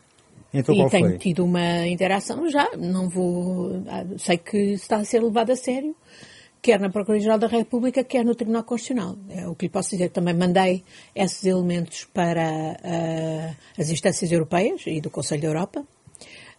Então, 0.53 0.75
e 0.75 0.89
tenho 0.89 1.09
foi? 1.09 1.17
tido 1.17 1.43
uma 1.43 1.87
interação 1.87 2.49
já. 2.49 2.69
Não 2.77 3.09
vou. 3.09 3.83
Ah, 3.87 4.05
sei 4.17 4.37
que 4.37 4.57
está 4.73 4.97
a 4.97 5.05
ser 5.05 5.21
levado 5.21 5.51
a 5.51 5.55
sério, 5.55 5.95
quer 6.65 6.79
na 6.79 6.89
Procuradoria-Geral 6.89 7.37
da 7.37 7.45
República, 7.45 8.03
quer 8.03 8.25
no 8.25 8.33
Tribunal 8.33 8.63
Constitucional. 8.63 9.15
É 9.29 9.47
o 9.47 9.53
que 9.53 9.67
lhe 9.67 9.69
posso 9.69 9.91
dizer. 9.91 10.09
Também 10.09 10.33
mandei 10.33 10.83
esses 11.13 11.45
elementos 11.45 12.05
para 12.05 12.75
uh, 12.81 13.55
as 13.77 13.91
instâncias 13.91 14.31
europeias 14.31 14.81
e 14.87 14.99
do 14.99 15.11
Conselho 15.11 15.43
da 15.43 15.47
Europa. 15.49 15.85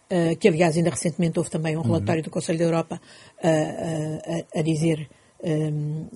Uh, 0.09 0.37
que 0.37 0.47
aliás 0.47 0.77
ainda 0.77 0.89
recentemente 0.89 1.37
houve 1.37 1.51
também 1.51 1.75
um 1.75 1.81
uhum. 1.81 1.87
relatório 1.87 2.21
uhum. 2.21 2.23
do 2.23 2.29
Conselho 2.29 2.57
da 2.57 2.63
Europa 2.63 3.01
uh, 3.43 4.45
a 4.57 4.61
dizer 4.61 5.09
um, 5.43 6.07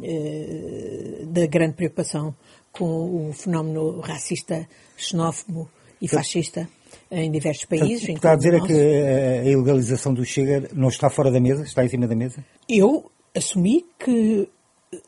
da 1.28 1.46
grande 1.48 1.74
preocupação 1.74 2.34
com 2.72 3.28
o 3.28 3.34
fenómeno 3.34 4.00
racista, 4.00 4.66
xenófobo 4.96 5.70
e 6.02 6.08
fascista 6.08 6.70
em 7.12 7.30
diversos 7.30 7.66
países. 7.66 8.06
Portanto, 8.06 8.16
está 8.16 8.32
a 8.32 8.36
dizer 8.38 8.54
é 8.54 8.60
que 8.62 8.74
a 8.74 9.52
ilegalização 9.52 10.14
do 10.14 10.24
Chega 10.24 10.70
não 10.74 10.88
está 10.88 11.10
fora 11.10 11.30
da 11.30 11.42
mesa, 11.42 11.64
está 11.64 11.84
em 11.84 11.90
cima 11.90 12.08
da 12.08 12.16
mesa? 12.16 12.44
Eu 12.70 13.12
assumi 13.36 13.86
que 13.98 14.48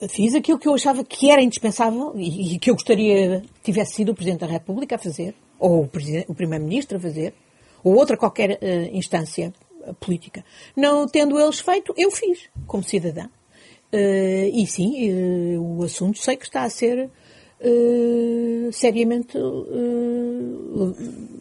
fiz 0.09 0.33
aquilo 0.33 0.57
que 0.57 0.67
eu 0.67 0.73
achava 0.73 1.03
que 1.03 1.29
era 1.29 1.41
indispensável 1.41 2.13
e, 2.15 2.57
que 2.57 2.69
eu 2.69 2.75
gostaria 2.75 3.41
que 3.41 3.61
tivesse 3.63 3.95
sido 3.95 4.11
o 4.11 4.15
Presidente 4.15 4.41
da 4.41 4.47
República 4.47 4.95
a 4.95 4.99
fazer, 4.99 5.35
ou 5.59 5.81
o, 5.83 5.89
o 6.27 6.35
Primeiro-Ministro 6.35 6.97
a 6.97 7.01
fazer, 7.01 7.33
ou 7.83 7.95
outra 7.95 8.15
qualquer 8.15 8.51
uh, 8.61 8.95
instância 8.95 9.53
política. 9.99 10.43
Não 10.75 11.07
tendo 11.07 11.39
eles 11.39 11.59
feito, 11.59 11.93
eu 11.97 12.09
fiz, 12.11 12.49
como 12.65 12.83
cidadã. 12.83 13.25
Uh, 13.93 14.49
e 14.51 14.65
sim, 14.65 15.11
uh, 15.11 15.79
o 15.79 15.83
assunto 15.83 16.17
sei 16.17 16.37
que 16.37 16.45
está 16.45 16.63
a 16.63 16.69
ser 16.69 17.09
uh, 17.59 18.71
seriamente 18.71 19.37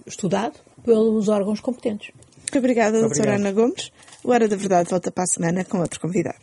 estudado 0.06 0.58
pelos 0.84 1.28
órgãos 1.28 1.60
competentes. 1.60 2.10
Obrigada, 2.54 3.00
doutora 3.00 3.36
Ana 3.36 3.52
Gomes. 3.52 3.90
O 4.22 4.30
Hora 4.30 4.46
da 4.46 4.56
Verdade 4.56 4.90
volta 4.90 5.10
para 5.10 5.24
a 5.24 5.26
semana 5.26 5.64
com 5.64 5.80
outro 5.80 5.98
convidado. 5.98 6.42